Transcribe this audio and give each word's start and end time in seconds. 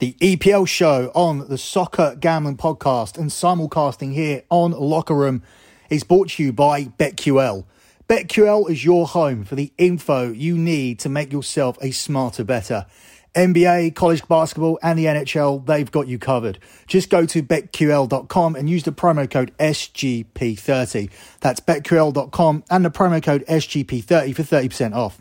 The 0.00 0.14
EPL 0.14 0.66
show 0.66 1.12
on 1.14 1.46
the 1.50 1.58
Soccer 1.58 2.16
Gambling 2.18 2.56
Podcast 2.56 3.18
and 3.18 3.28
simulcasting 3.28 4.14
here 4.14 4.44
on 4.48 4.70
Locker 4.70 5.14
Room 5.14 5.42
is 5.90 6.04
brought 6.04 6.30
to 6.30 6.42
you 6.42 6.54
by 6.54 6.84
BetQL. 6.84 7.66
BetQL 8.08 8.70
is 8.70 8.82
your 8.82 9.06
home 9.06 9.44
for 9.44 9.56
the 9.56 9.74
info 9.76 10.32
you 10.32 10.56
need 10.56 11.00
to 11.00 11.10
make 11.10 11.30
yourself 11.30 11.76
a 11.82 11.90
smarter, 11.90 12.44
better. 12.44 12.86
NBA, 13.34 13.94
college 13.94 14.26
basketball, 14.26 14.78
and 14.82 14.98
the 14.98 15.04
NHL, 15.04 15.66
they've 15.66 15.90
got 15.90 16.08
you 16.08 16.18
covered. 16.18 16.58
Just 16.86 17.10
go 17.10 17.26
to 17.26 17.42
betql.com 17.42 18.56
and 18.56 18.70
use 18.70 18.84
the 18.84 18.92
promo 18.92 19.30
code 19.30 19.54
SGP30. 19.58 21.10
That's 21.40 21.60
betql.com 21.60 22.64
and 22.70 22.84
the 22.86 22.90
promo 22.90 23.22
code 23.22 23.44
SGP30 23.46 24.34
for 24.34 24.42
30% 24.44 24.94
off. 24.94 25.20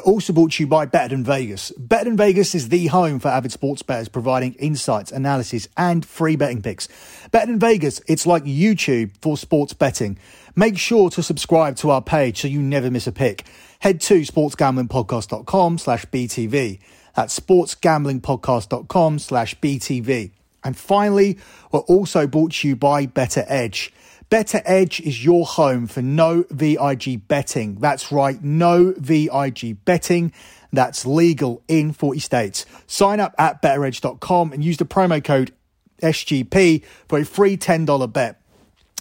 Also 0.00 0.32
brought 0.32 0.52
to 0.52 0.62
you 0.62 0.66
by 0.66 0.86
Better 0.86 1.08
Than 1.14 1.24
Vegas. 1.24 1.70
Better 1.72 2.04
Than 2.04 2.16
Vegas 2.16 2.54
is 2.54 2.68
the 2.68 2.86
home 2.88 3.18
for 3.18 3.28
avid 3.28 3.52
sports 3.52 3.82
bettors, 3.82 4.08
providing 4.08 4.54
insights, 4.54 5.12
analysis, 5.12 5.68
and 5.76 6.04
free 6.04 6.36
betting 6.36 6.62
picks. 6.62 6.88
Better 7.30 7.46
Than 7.46 7.58
Vegas, 7.58 8.00
it's 8.06 8.26
like 8.26 8.44
YouTube 8.44 9.12
for 9.20 9.36
sports 9.36 9.72
betting. 9.72 10.18
Make 10.54 10.78
sure 10.78 11.10
to 11.10 11.22
subscribe 11.22 11.76
to 11.76 11.90
our 11.90 12.02
page 12.02 12.40
so 12.40 12.48
you 12.48 12.60
never 12.60 12.90
miss 12.90 13.06
a 13.06 13.12
pick. 13.12 13.46
Head 13.80 14.00
to 14.02 14.22
sportsgamblingpodcast.com 14.22 15.78
slash 15.78 16.06
BTV. 16.06 16.78
That's 17.14 17.38
sportsgamblingpodcast.com 17.38 19.18
slash 19.18 19.58
BTV. 19.60 20.30
And 20.64 20.76
finally, 20.76 21.38
we're 21.70 21.80
also 21.80 22.26
brought 22.26 22.52
to 22.52 22.68
you 22.68 22.76
by 22.76 23.06
BettorEdge. 23.06 23.90
BettorEdge 24.30 25.00
is 25.00 25.24
your 25.24 25.46
home 25.46 25.86
for 25.86 26.02
no 26.02 26.44
VIG 26.50 27.28
betting. 27.28 27.76
That's 27.76 28.10
right, 28.10 28.42
no 28.42 28.92
VIG 28.96 29.84
betting. 29.84 30.32
That's 30.72 31.06
legal 31.06 31.62
in 31.68 31.92
40 31.92 32.18
states. 32.18 32.66
Sign 32.88 33.20
up 33.20 33.36
at 33.38 33.62
bettoredge.com 33.62 34.52
and 34.52 34.64
use 34.64 34.78
the 34.78 34.84
promo 34.84 35.22
code 35.22 35.52
SGP 36.02 36.82
for 37.08 37.20
a 37.20 37.24
free 37.24 37.56
$10 37.56 38.12
bet. 38.12 38.40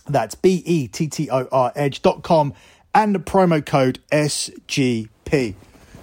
That's 0.08 0.36
B 0.36 0.62
E 0.66 0.88
T 0.88 1.08
T 1.08 1.30
O 1.32 1.48
R 1.52 1.72
edge.com 1.76 2.54
and 2.94 3.16
the 3.16 3.20
promo 3.20 3.66
code 3.66 4.00
SGP. 4.12 5.56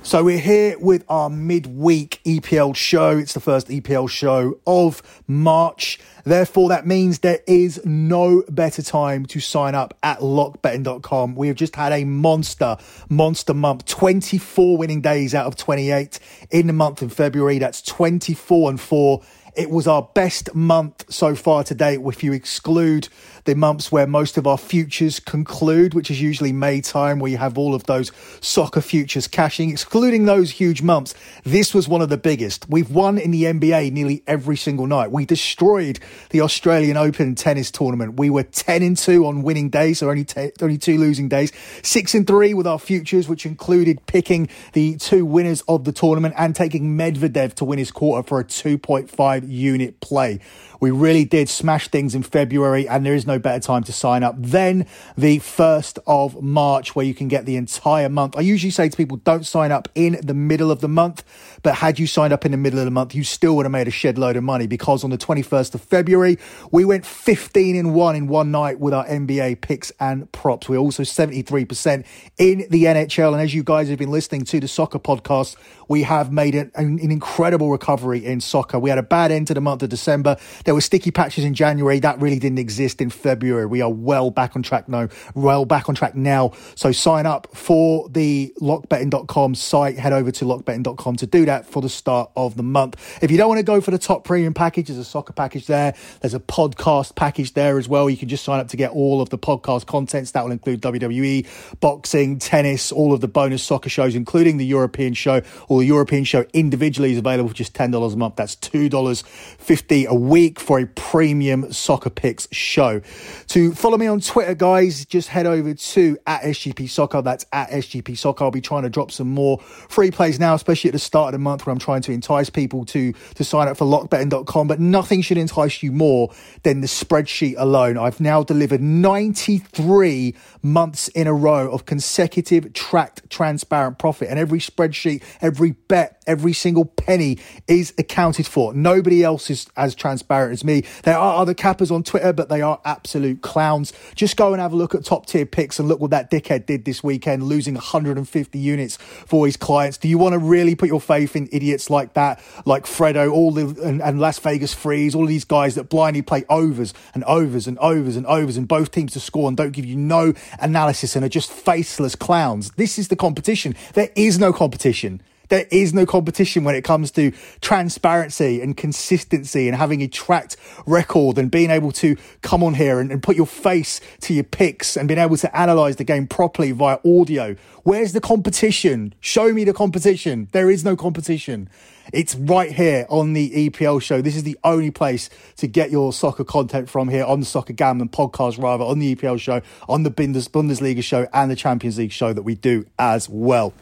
So 0.05 0.25
we're 0.25 0.41
here 0.41 0.77
with 0.81 1.05
our 1.09 1.31
midweek 1.31 2.21
EPL 2.25 2.75
show. 2.75 3.19
It's 3.19 3.35
the 3.35 3.41
first 3.41 3.69
EPL 3.69 4.11
show 4.11 4.59
of 4.67 5.01
March. 5.29 6.01
Therefore, 6.25 6.69
that 6.71 6.89
means 6.89 7.21
there 7.21 7.39
is 7.47 7.81
no 7.85 8.43
better 8.49 8.83
time 8.83 9.27
to 9.27 9.39
sign 9.39 9.77
up 9.77 9.97
at 10.03 10.19
lockbetting.com. 10.19 11.37
We 11.37 11.47
have 11.47 11.57
just 11.57 11.77
had 11.77 11.93
a 11.93 12.05
monster, 12.05 12.79
monster 13.09 13.55
month. 13.55 13.87
24 13.87 14.77
winning 14.77 15.03
days 15.03 15.37
out 15.37 15.47
of 15.47 15.55
28 15.55 16.19
in 16.51 16.67
the 16.67 16.73
month 16.73 17.01
of 17.01 17.13
February. 17.13 17.59
That's 17.59 17.81
24 17.81 18.71
and 18.71 18.81
4. 18.81 19.23
It 19.55 19.71
was 19.71 19.87
our 19.87 20.09
best 20.15 20.53
month 20.53 21.05
so 21.13 21.37
far 21.37 21.63
to 21.65 21.75
date, 21.75 22.01
if 22.05 22.25
you 22.25 22.33
exclude 22.33 23.09
the 23.45 23.55
months 23.55 23.91
where 23.91 24.07
most 24.07 24.37
of 24.37 24.47
our 24.47 24.59
futures 24.59 25.21
conclude, 25.21 25.95
which 25.95 26.11
is 26.11 26.21
usually 26.21 26.53
May 26.53 26.81
time, 26.81 27.19
where 27.19 27.31
you 27.31 27.39
have 27.39 27.59
all 27.59 27.75
of 27.75 27.85
those 27.85 28.13
soccer 28.41 28.81
futures 28.81 29.27
cashing, 29.27 29.71
excluding 29.71 30.25
those 30.25 30.53
huge 30.53 30.83
months. 30.83 31.15
This 31.45 31.75
was 31.75 31.89
one 31.89 32.03
of 32.03 32.09
the 32.09 32.17
biggest. 32.17 32.69
We've 32.69 32.91
won 32.91 33.19
in 33.19 33.31
the 33.31 33.45
NBA 33.45 33.93
nearly 33.93 34.23
every 34.27 34.57
single 34.57 34.87
night. 34.87 35.11
We 35.11 35.27
destroyed 35.27 35.99
the 36.31 36.41
Australian 36.41 36.97
Open 36.97 37.35
tennis 37.35 37.71
tournament. 37.71 38.19
We 38.19 38.31
were 38.31 38.45
10 38.45 38.83
and 38.83 38.97
2 38.97 39.27
on 39.27 39.43
winning 39.43 39.71
days, 39.71 39.99
so 39.99 40.11
only, 40.11 40.27
only 40.61 40.79
two 40.79 40.99
losing 40.99 41.29
days. 41.29 41.53
6 41.83 42.15
and 42.15 42.27
3 42.27 42.55
with 42.55 42.67
our 42.67 42.79
futures, 42.79 43.29
which 43.29 43.47
included 43.47 44.05
picking 44.07 44.49
the 44.73 44.97
two 44.97 45.25
winners 45.25 45.63
of 45.69 45.85
the 45.85 45.93
tournament 45.93 46.35
and 46.37 46.55
taking 46.55 46.97
Medvedev 46.97 47.55
to 47.55 47.65
win 47.65 47.79
his 47.79 47.91
quarter 47.91 48.27
for 48.27 48.41
a 48.41 48.45
2.5 48.45 49.49
unit 49.49 50.01
play. 50.01 50.41
We 50.81 50.91
really 50.91 51.25
did 51.25 51.49
smash 51.49 51.89
things 51.89 52.15
in 52.15 52.25
February, 52.25 52.89
and 52.89 53.07
there 53.07 53.15
is 53.15 53.25
no 53.25 53.32
better 53.39 53.61
time 53.61 53.85
to 53.85 53.93
sign 53.93 54.23
up 54.23 54.35
than 54.39 54.87
the 55.17 55.39
1st 55.39 55.99
of 56.07 56.43
March, 56.43 56.95
where 56.95 57.05
you 57.05 57.15
can 57.15 57.29
get 57.29 57.47
the 57.47 57.57
entire 57.57 58.09
month. 58.09 58.37
I 58.37 58.41
usually 58.41 58.71
say 58.71 58.89
to 58.89 58.97
people, 58.97 59.19
don't 59.19 59.47
sign 59.47 59.73
up 59.73 59.89
in 59.95 60.19
the 60.23 60.35
middle 60.35 60.71
of 60.71 60.81
the 60.81 60.89
month, 60.89 61.25
but 61.63 61.77
had 61.77 61.99
you 61.99 62.07
signed 62.07 62.33
up 62.33 62.45
in 62.45 62.53
the 62.53 62.59
middle 62.59 62.79
of 62.79 62.85
the 62.85 62.91
month, 62.91 63.15
you 63.15 63.25
still 63.25 63.57
would 63.57 63.67
have 63.67 63.73
made 63.73 63.89
a 63.89 63.93
shed 63.93 64.19
load 64.19 64.37
of 64.37 64.45
money 64.45 64.67
because 64.67 65.05
on 65.05 65.11
the 65.11 65.19
21st 65.19 65.75
of 65.75 65.81
February, 65.81 66.39
we 66.71 66.85
went 66.85 67.07
15 67.07 67.77
in 67.77 67.93
one 67.95 68.17
in 68.17 68.27
one 68.27 68.51
night 68.51 68.81
with 68.81 68.95
our 68.95 69.07
NBA 69.07 69.61
picks 69.61 69.93
and 70.01 70.31
props. 70.33 70.69
We're 70.69 70.79
also 70.79 71.03
73% 71.03 72.05
in 72.39 72.67
the 72.71 72.85
NHL. 72.85 73.33
And 73.33 73.41
as 73.41 73.55
you 73.55 73.63
guys 73.63 73.89
have 73.89 73.99
been 73.99 74.11
listening 74.11 74.45
to 74.47 74.61
the 74.61 74.69
soccer 74.69 74.99
podcast, 74.99 75.57
we 75.89 76.03
have 76.03 76.33
made 76.33 76.55
an, 76.55 76.71
an, 76.75 76.99
incredible 76.99 77.71
recovery 77.71 78.25
in 78.25 78.41
soccer. 78.41 78.79
We 78.79 78.89
had 78.89 78.99
a 78.99 79.03
bad 79.03 79.31
end 79.31 79.49
to 79.49 79.55
the 79.55 79.61
month 79.61 79.83
of 79.83 79.91
December. 79.91 80.39
There 80.65 80.75
were 80.75 80.81
sticky 80.81 81.11
patches 81.11 81.45
in 81.45 81.55
January. 81.55 81.99
That 81.99 82.21
really 82.21 82.39
didn't 82.39 82.59
exist 82.59 83.01
in 83.01 83.11
February. 83.23 83.67
We 83.67 83.81
are 83.81 83.91
well 83.91 84.31
back 84.31 84.57
on 84.57 84.63
track 84.63 84.89
now, 84.89 85.09
well 85.35 85.65
back 85.65 85.89
on 85.89 85.95
track 85.95 86.15
now. 86.15 86.53
So 86.75 86.93
sign 86.93 87.27
up 87.27 87.49
for 87.55 88.09
the 88.09 88.53
lockbetting.com 88.61 89.55
site. 89.55 89.99
Head 89.99 90.13
over 90.13 90.31
to 90.33 90.45
lockbetting.com 90.45 91.17
to 91.17 91.27
do 91.27 91.45
that 91.47 91.67
for 91.67 91.81
the 91.81 91.89
start 91.89 92.31
of 92.37 92.57
the 92.57 92.63
month. 92.63 93.19
If 93.23 93.31
you 93.31 93.37
don't 93.37 93.49
want 93.49 93.59
to 93.59 93.65
go 93.65 93.81
for 93.81 93.91
the 93.91 93.99
top 93.99 94.25
premium 94.25 94.55
package, 94.55 94.89
there's 94.89 94.99
a 94.99 95.05
soccer 95.05 95.33
package 95.33 95.67
there. 95.67 95.95
There's 96.21 96.35
a 96.35 96.41
podcast 96.41 97.15
package 97.15 97.55
there 97.55 97.79
as 97.79 97.89
well. 97.89 98.11
You 98.11 98.17
can 98.17 98.29
just 98.29 98.45
sign 98.45 98.61
up 98.61 98.69
to 98.69 98.77
get 98.77 98.91
all 98.91 99.21
of 99.21 99.31
the 99.31 99.39
podcast 99.39 99.87
contents. 99.87 100.33
That 100.33 100.45
will 100.45 100.53
include 100.53 100.83
WWE, 100.83 101.79
boxing, 101.81 102.39
tennis, 102.39 102.93
all 102.93 103.13
of 103.13 103.21
the 103.21 103.29
bonus 103.29 103.63
soccer 103.63 103.89
shows, 103.89 104.15
including 104.15 104.57
the 104.57 104.67
European 104.67 105.15
show. 105.15 105.43
All 105.69 105.79
the 105.79 105.87
European 105.87 106.25
show 106.25 106.45
individually 106.53 107.13
is 107.13 107.19
available 107.19 107.49
for 107.49 107.55
just 107.55 107.75
$10 107.75 108.13
a 108.13 108.17
month. 108.17 108.37
That's 108.37 108.57
$2.50 108.57 110.07
a 110.07 110.15
week 110.15 110.61
for 110.61 110.79
a 110.79 110.87
premium 110.87 111.73
soccer 111.73 112.11
picks 112.11 112.49
show. 112.53 113.01
To 113.49 113.73
follow 113.75 113.99
me 113.99 114.07
on 114.07 114.21
Twitter, 114.21 114.55
guys, 114.55 115.05
just 115.05 115.29
head 115.29 115.47
over 115.47 115.75
to 115.75 116.19
at 116.27 116.43
SGP 116.43 116.89
Soccer. 116.89 117.23
That's 117.23 117.45
at 117.53 117.71
SGP 117.71 118.17
Soccer. 118.17 118.45
I'll 118.45 118.51
be 118.51 118.61
trying 118.61 118.83
to 118.83 118.91
drop 118.91 119.11
some 119.11 119.29
more 119.29 119.59
free 119.59 120.11
plays 120.11 120.41
now, 120.41 120.55
especially 120.55 120.89
at 120.89 120.93
the 120.93 120.99
start 120.99 121.29
of 121.29 121.33
the 121.33 121.39
month 121.39 121.67
where 121.67 121.73
I'm 121.73 121.79
trying 121.79 122.03
to 122.03 122.13
entice 122.13 122.51
people 122.51 122.85
to, 122.87 123.13
to 123.13 123.45
sign 123.45 123.69
up 123.69 123.77
for 123.77 123.85
lockbetting.com. 123.85 124.69
But 124.69 124.81
nothing 124.81 125.23
should 125.23 125.39
entice 125.39 125.83
you 125.83 125.93
more 125.93 126.33
than 126.63 126.81
the 126.81 126.87
spreadsheet 126.87 127.55
alone. 127.59 127.99
I've 127.99 128.21
now 128.21 128.43
delivered 128.43 128.81
93 128.81 130.35
months 130.63 131.09
in 131.09 131.27
a 131.27 131.35
row 131.35 131.71
of 131.71 131.85
consecutive 131.85 132.73
tracked 132.73 133.29
transparent 133.29 133.99
profit. 133.99 134.29
And 134.29 134.39
every 134.39 134.61
spreadsheet, 134.61 135.23
every 135.41 135.73
bet, 135.73 136.23
every 136.27 136.53
single 136.53 136.85
penny 136.85 137.39
is 137.67 137.93
accounted 137.99 138.47
for. 138.47 138.73
Nobody 138.75 139.25
else 139.25 139.51
is 139.51 139.67
as 139.77 139.95
transparent 139.95 140.53
as 140.53 140.65
me. 140.65 140.85
There 141.03 141.19
are 141.19 141.41
other 141.41 141.55
cappers 141.55 141.91
on 141.91 142.03
Twitter, 142.03 142.33
but 142.33 142.49
they 142.49 142.63
are 142.63 142.81
absolute 143.03 143.43
clowns. 143.43 143.93
Just 144.15 144.37
go 144.37 144.53
and 144.53 144.63
have 144.63 144.73
a 144.73 144.77
look 144.77 144.95
at 144.95 145.05
top 145.05 145.27
tier 145.27 145.45
picks 145.45 145.81
and 145.81 145.89
look 145.89 146.01
what 146.01 146.13
that 146.13 146.31
dickhead 146.31 146.67
did 146.67 146.85
this 146.85 147.03
weekend, 147.03 147.43
losing 147.43 147.75
150 147.75 148.59
units 148.59 148.97
for 148.97 149.45
his 149.45 149.57
clients. 149.57 149.99
Do 149.99 150.07
you 150.07 150.19
want 150.19 150.35
to 150.35 150.39
really 150.39 150.77
put 150.77 150.89
your 150.89 151.01
faith 151.01 151.35
in 151.35 151.49
idiots 151.51 151.91
like 151.91 152.15
that, 152.15 152.41
like 152.65 152.85
Fredo, 152.85 153.33
all 153.33 153.51
the 153.51 153.67
and, 153.83 154.01
and 154.01 154.21
Las 154.21 154.39
Vegas 154.39 154.73
Freeze, 154.73 155.17
all 155.17 155.27
these 155.27 155.45
guys 155.45 155.75
that 155.75 155.89
blindly 155.89 156.23
play 156.23 156.45
overs 156.49 156.95
and 157.13 157.25
overs 157.25 157.67
and 157.67 157.77
overs 157.81 158.15
and 158.15 158.25
overs 158.27 158.57
and 158.57 158.69
both 158.69 158.93
teams 158.93 159.15
to 159.15 159.21
score 159.21 159.49
and 159.49 159.57
don't 159.57 159.73
give 159.73 159.85
you 159.85 159.97
no 159.97 160.33
analysis 160.61 161.17
and 161.17 161.25
are 161.25 161.29
just 161.29 161.51
faceless 161.51 162.15
clowns? 162.15 162.71
This 162.73 163.01
is 163.01 163.09
the 163.09 163.17
competition. 163.17 163.75
There 163.95 164.11
is 164.15 164.39
no 164.39 164.53
competition 164.53 165.23
there 165.49 165.67
is 165.71 165.93
no 165.93 166.07
competition 166.07 166.65
when 166.65 166.75
it 166.75 166.83
comes 166.83 167.11
to 167.13 167.33
transparency 167.61 168.61
and 168.61 168.77
consistency 168.77 169.69
and 169.69 169.77
having 169.77 170.03
a 170.03 170.09
tracked 170.09 170.57
record 170.87 171.39
and 171.39 171.51
being 171.51 171.71
able 171.71 171.93
to 171.93 172.17
come 172.41 172.63
on 172.63 172.75
here 172.75 173.01
and, 173.01 173.11
and 173.11 173.23
put 173.23 173.37
your 173.37 173.47
face 173.47 174.01
to 174.21 174.35
your 174.35 174.45
picks 174.45 174.97
and 174.97 175.09
being 175.09 175.21
able 175.21 175.37
to 175.37 175.57
analyze 175.57 175.97
the 175.97 176.05
game 176.05 176.27
properly 176.27 176.73
via 176.73 176.99
audio. 177.05 177.55
Where's 177.83 178.13
the 178.13 178.21
competition? 178.21 179.15
Show 179.21 179.53
me 179.53 179.65
the 179.65 179.73
competition. 179.73 180.49
There 180.53 180.71
is 180.71 180.85
no 180.85 180.97
competition. 180.97 181.69
It's 182.13 182.35
right 182.35 182.73
here 182.73 183.07
on 183.09 183.33
the 183.33 183.69
EPL 183.69 184.03
show. 184.03 184.21
This 184.21 184.37
is 184.37 184.43
the 184.43 184.59
only 184.65 184.91
place 184.91 185.31
to 185.57 185.67
get 185.67 185.91
your 185.91 186.13
soccer 186.13 186.45
content 186.45 186.91
from 186.91 187.09
here 187.09 187.25
on 187.25 187.41
the 187.41 187.47
Soccer 187.47 187.73
Gambling 187.73 188.09
podcast, 188.09 188.61
rather 188.61 188.85
on 188.85 188.99
the 188.99 189.15
EPL 189.15 189.41
show, 189.41 189.63
on 189.89 190.03
the 190.03 190.11
Bundesliga 190.11 191.03
show, 191.03 191.29
and 191.33 191.51
the 191.51 191.57
Champions 191.57 191.99
League 191.99 192.13
show 192.13 192.33
that 192.33 192.43
we 192.43 192.55
do 192.55 192.87
as 192.99 193.29
well. 193.29 193.73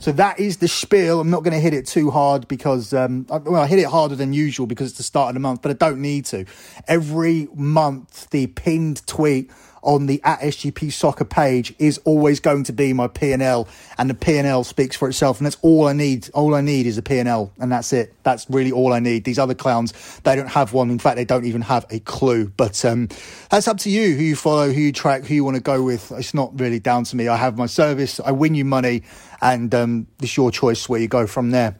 So 0.00 0.12
that 0.12 0.40
is 0.40 0.56
the 0.56 0.66
spiel. 0.66 1.20
I'm 1.20 1.28
not 1.28 1.42
going 1.42 1.52
to 1.52 1.60
hit 1.60 1.74
it 1.74 1.86
too 1.86 2.10
hard 2.10 2.48
because, 2.48 2.94
um, 2.94 3.26
I, 3.30 3.36
well, 3.36 3.60
I 3.60 3.66
hit 3.66 3.78
it 3.78 3.84
harder 3.84 4.16
than 4.16 4.32
usual 4.32 4.66
because 4.66 4.88
it's 4.88 4.96
the 4.96 5.02
start 5.02 5.28
of 5.28 5.34
the 5.34 5.40
month, 5.40 5.60
but 5.60 5.70
I 5.70 5.74
don't 5.74 6.00
need 6.00 6.24
to. 6.26 6.46
Every 6.88 7.48
month, 7.54 8.30
the 8.30 8.46
pinned 8.46 9.06
tweet 9.06 9.50
on 9.82 10.06
the 10.06 10.20
at 10.24 10.40
SGP 10.40 10.92
soccer 10.92 11.24
page 11.24 11.74
is 11.78 11.98
always 12.04 12.40
going 12.40 12.64
to 12.64 12.72
be 12.72 12.92
my 12.92 13.08
P&L 13.08 13.68
and 13.98 14.10
the 14.10 14.14
P&L 14.14 14.64
speaks 14.64 14.96
for 14.96 15.08
itself 15.08 15.38
and 15.38 15.46
that's 15.46 15.56
all 15.62 15.86
I 15.86 15.92
need. 15.92 16.28
All 16.34 16.54
I 16.54 16.60
need 16.60 16.86
is 16.86 16.98
a 16.98 17.02
P&L 17.02 17.52
and 17.58 17.72
that's 17.72 17.92
it. 17.92 18.14
That's 18.22 18.48
really 18.50 18.72
all 18.72 18.92
I 18.92 19.00
need. 19.00 19.24
These 19.24 19.38
other 19.38 19.54
clowns 19.54 19.92
they 20.20 20.36
don't 20.36 20.48
have 20.48 20.72
one. 20.72 20.90
In 20.90 20.98
fact 20.98 21.16
they 21.16 21.24
don't 21.24 21.44
even 21.44 21.62
have 21.62 21.86
a 21.90 22.00
clue. 22.00 22.48
But 22.56 22.84
um, 22.84 23.08
that's 23.50 23.68
up 23.68 23.78
to 23.78 23.90
you 23.90 24.14
who 24.14 24.22
you 24.22 24.36
follow 24.36 24.72
who 24.72 24.80
you 24.80 24.92
track 24.92 25.24
who 25.24 25.34
you 25.34 25.44
want 25.44 25.56
to 25.56 25.62
go 25.62 25.82
with. 25.82 26.12
It's 26.12 26.34
not 26.34 26.58
really 26.58 26.78
down 26.78 27.04
to 27.04 27.16
me. 27.16 27.28
I 27.28 27.36
have 27.36 27.56
my 27.56 27.66
service 27.66 28.20
I 28.20 28.32
win 28.32 28.54
you 28.54 28.64
money 28.64 29.02
and 29.40 29.74
um, 29.74 30.06
it's 30.20 30.36
your 30.36 30.50
choice 30.50 30.88
where 30.88 31.00
you 31.00 31.08
go 31.08 31.26
from 31.26 31.50
there. 31.50 31.78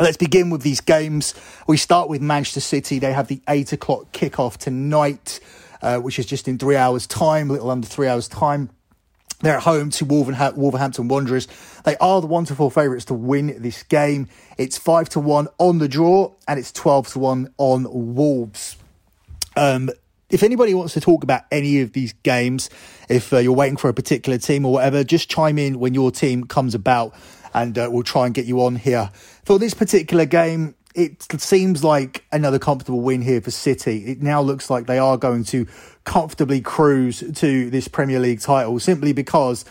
Let's 0.00 0.16
begin 0.16 0.48
with 0.48 0.62
these 0.62 0.80
games. 0.80 1.34
We 1.66 1.76
start 1.76 2.08
with 2.08 2.22
Manchester 2.22 2.60
City. 2.60 2.98
They 2.98 3.12
have 3.12 3.28
the 3.28 3.42
eight 3.50 3.74
o'clock 3.74 4.12
kickoff 4.12 4.56
tonight, 4.56 5.40
uh, 5.82 5.98
which 5.98 6.18
is 6.18 6.26
just 6.26 6.48
in 6.48 6.58
three 6.58 6.76
hours' 6.76 7.06
time, 7.06 7.50
a 7.50 7.52
little 7.52 7.70
under 7.70 7.86
three 7.86 8.08
hours' 8.08 8.28
time. 8.28 8.70
They're 9.40 9.56
at 9.56 9.62
home 9.62 9.90
to 9.90 10.04
Wolverhampton 10.04 11.08
Wanderers. 11.08 11.48
They 11.84 11.96
are 11.96 12.20
the 12.20 12.26
one 12.26 12.44
to 12.46 12.54
four 12.54 12.70
favourites 12.70 13.06
to 13.06 13.14
win 13.14 13.62
this 13.62 13.82
game. 13.84 14.28
It's 14.58 14.76
five 14.76 15.08
to 15.10 15.20
one 15.20 15.48
on 15.58 15.78
the 15.78 15.88
draw, 15.88 16.34
and 16.46 16.58
it's 16.58 16.72
twelve 16.72 17.08
to 17.08 17.18
one 17.18 17.54
on 17.56 17.86
Wolves. 18.14 18.76
Um, 19.56 19.90
if 20.28 20.42
anybody 20.42 20.74
wants 20.74 20.94
to 20.94 21.00
talk 21.00 21.24
about 21.24 21.42
any 21.50 21.80
of 21.80 21.92
these 21.92 22.12
games, 22.22 22.70
if 23.08 23.32
uh, 23.32 23.38
you're 23.38 23.52
waiting 23.52 23.76
for 23.76 23.88
a 23.88 23.94
particular 23.94 24.38
team 24.38 24.64
or 24.64 24.72
whatever, 24.72 25.02
just 25.02 25.28
chime 25.28 25.58
in 25.58 25.80
when 25.80 25.94
your 25.94 26.10
team 26.10 26.44
comes 26.44 26.74
about 26.74 27.14
and 27.52 27.76
uh, 27.76 27.88
we'll 27.90 28.04
try 28.04 28.26
and 28.26 28.34
get 28.34 28.46
you 28.46 28.62
on 28.62 28.76
here. 28.76 29.10
For 29.44 29.58
this 29.58 29.74
particular 29.74 30.26
game, 30.26 30.76
it 30.94 31.40
seems 31.40 31.84
like 31.84 32.24
another 32.32 32.58
comfortable 32.58 33.00
win 33.00 33.22
here 33.22 33.40
for 33.40 33.50
City. 33.50 34.06
It 34.06 34.22
now 34.22 34.42
looks 34.42 34.70
like 34.70 34.86
they 34.86 34.98
are 34.98 35.16
going 35.16 35.44
to 35.44 35.66
comfortably 36.04 36.60
cruise 36.60 37.22
to 37.36 37.70
this 37.70 37.86
Premier 37.88 38.18
League 38.18 38.40
title 38.40 38.78
simply 38.80 39.12
because 39.12 39.64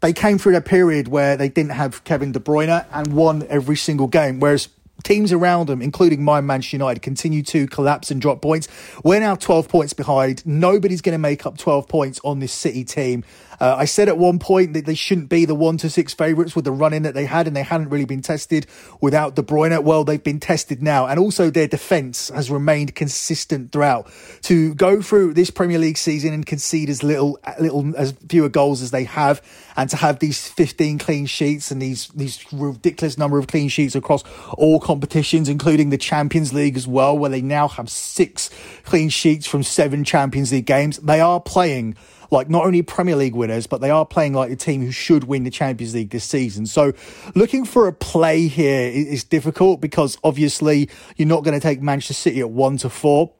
they 0.00 0.12
came 0.12 0.38
through 0.38 0.56
a 0.56 0.60
period 0.60 1.08
where 1.08 1.36
they 1.36 1.48
didn't 1.48 1.72
have 1.72 2.04
Kevin 2.04 2.32
De 2.32 2.40
Bruyne 2.40 2.84
and 2.92 3.12
won 3.12 3.46
every 3.48 3.76
single 3.76 4.08
game, 4.08 4.40
whereas 4.40 4.68
teams 5.04 5.32
around 5.32 5.68
them, 5.68 5.80
including 5.80 6.24
my 6.24 6.40
Manchester 6.40 6.76
United, 6.76 7.00
continue 7.00 7.42
to 7.44 7.66
collapse 7.68 8.10
and 8.10 8.20
drop 8.20 8.42
points. 8.42 8.68
We're 9.04 9.20
now 9.20 9.36
12 9.36 9.68
points 9.68 9.92
behind. 9.92 10.44
Nobody's 10.46 11.00
going 11.00 11.14
to 11.14 11.18
make 11.18 11.46
up 11.46 11.58
12 11.58 11.86
points 11.88 12.20
on 12.24 12.40
this 12.40 12.52
City 12.52 12.84
team. 12.84 13.24
Uh, 13.60 13.76
I 13.78 13.84
said 13.84 14.08
at 14.08 14.18
one 14.18 14.38
point 14.38 14.74
that 14.74 14.86
they 14.86 14.94
shouldn't 14.94 15.28
be 15.28 15.44
the 15.44 15.54
one 15.54 15.76
to 15.78 15.90
six 15.90 16.12
favourites 16.12 16.54
with 16.54 16.64
the 16.64 16.72
run 16.72 16.92
in 16.92 17.02
that 17.04 17.14
they 17.14 17.24
had, 17.24 17.46
and 17.46 17.56
they 17.56 17.62
hadn't 17.62 17.90
really 17.90 18.04
been 18.04 18.22
tested 18.22 18.66
without 19.00 19.34
De 19.36 19.42
Bruyne. 19.42 19.82
Well, 19.82 20.04
they've 20.04 20.22
been 20.22 20.40
tested 20.40 20.82
now, 20.82 21.06
and 21.06 21.18
also 21.18 21.50
their 21.50 21.68
defence 21.68 22.28
has 22.30 22.50
remained 22.50 22.94
consistent 22.94 23.72
throughout. 23.72 24.10
To 24.42 24.74
go 24.74 25.02
through 25.02 25.34
this 25.34 25.50
Premier 25.50 25.78
League 25.78 25.98
season 25.98 26.32
and 26.32 26.44
concede 26.44 26.88
as 26.90 27.02
little, 27.02 27.38
little 27.60 27.96
as 27.96 28.12
fewer 28.28 28.48
goals 28.48 28.82
as 28.82 28.90
they 28.90 29.04
have, 29.04 29.42
and 29.76 29.90
to 29.90 29.96
have 29.96 30.18
these 30.18 30.48
15 30.48 30.98
clean 30.98 31.26
sheets 31.26 31.70
and 31.70 31.80
these 31.80 32.08
these 32.08 32.44
ridiculous 32.52 33.18
number 33.18 33.38
of 33.38 33.46
clean 33.46 33.68
sheets 33.68 33.94
across 33.94 34.24
all 34.54 34.80
competitions, 34.80 35.48
including 35.48 35.90
the 35.90 35.98
Champions 35.98 36.52
League 36.52 36.76
as 36.76 36.86
well, 36.86 37.16
where 37.16 37.30
they 37.30 37.42
now 37.42 37.68
have 37.68 37.90
six 37.90 38.50
clean 38.84 39.08
sheets 39.08 39.46
from 39.46 39.62
seven 39.62 40.04
Champions 40.04 40.52
League 40.52 40.66
games. 40.66 40.98
They 40.98 41.20
are 41.20 41.40
playing 41.40 41.96
like 42.30 42.48
not 42.48 42.64
only 42.64 42.82
Premier 42.82 43.16
League 43.16 43.34
winners, 43.34 43.66
but 43.66 43.80
they 43.80 43.90
are 43.90 44.04
playing 44.04 44.32
like 44.32 44.50
a 44.50 44.56
team 44.56 44.82
who 44.82 44.90
should 44.90 45.24
win 45.24 45.44
the 45.44 45.50
Champions 45.50 45.94
League 45.94 46.10
this 46.10 46.24
season. 46.24 46.66
So 46.66 46.92
looking 47.34 47.64
for 47.64 47.86
a 47.86 47.92
play 47.92 48.48
here 48.48 48.90
is 48.90 49.24
difficult 49.24 49.80
because 49.80 50.18
obviously 50.24 50.88
you're 51.16 51.28
not 51.28 51.44
going 51.44 51.54
to 51.54 51.60
take 51.60 51.80
Manchester 51.80 52.14
City 52.14 52.40
at 52.40 52.50
one 52.50 52.76
to 52.78 52.88
four. 52.88 53.32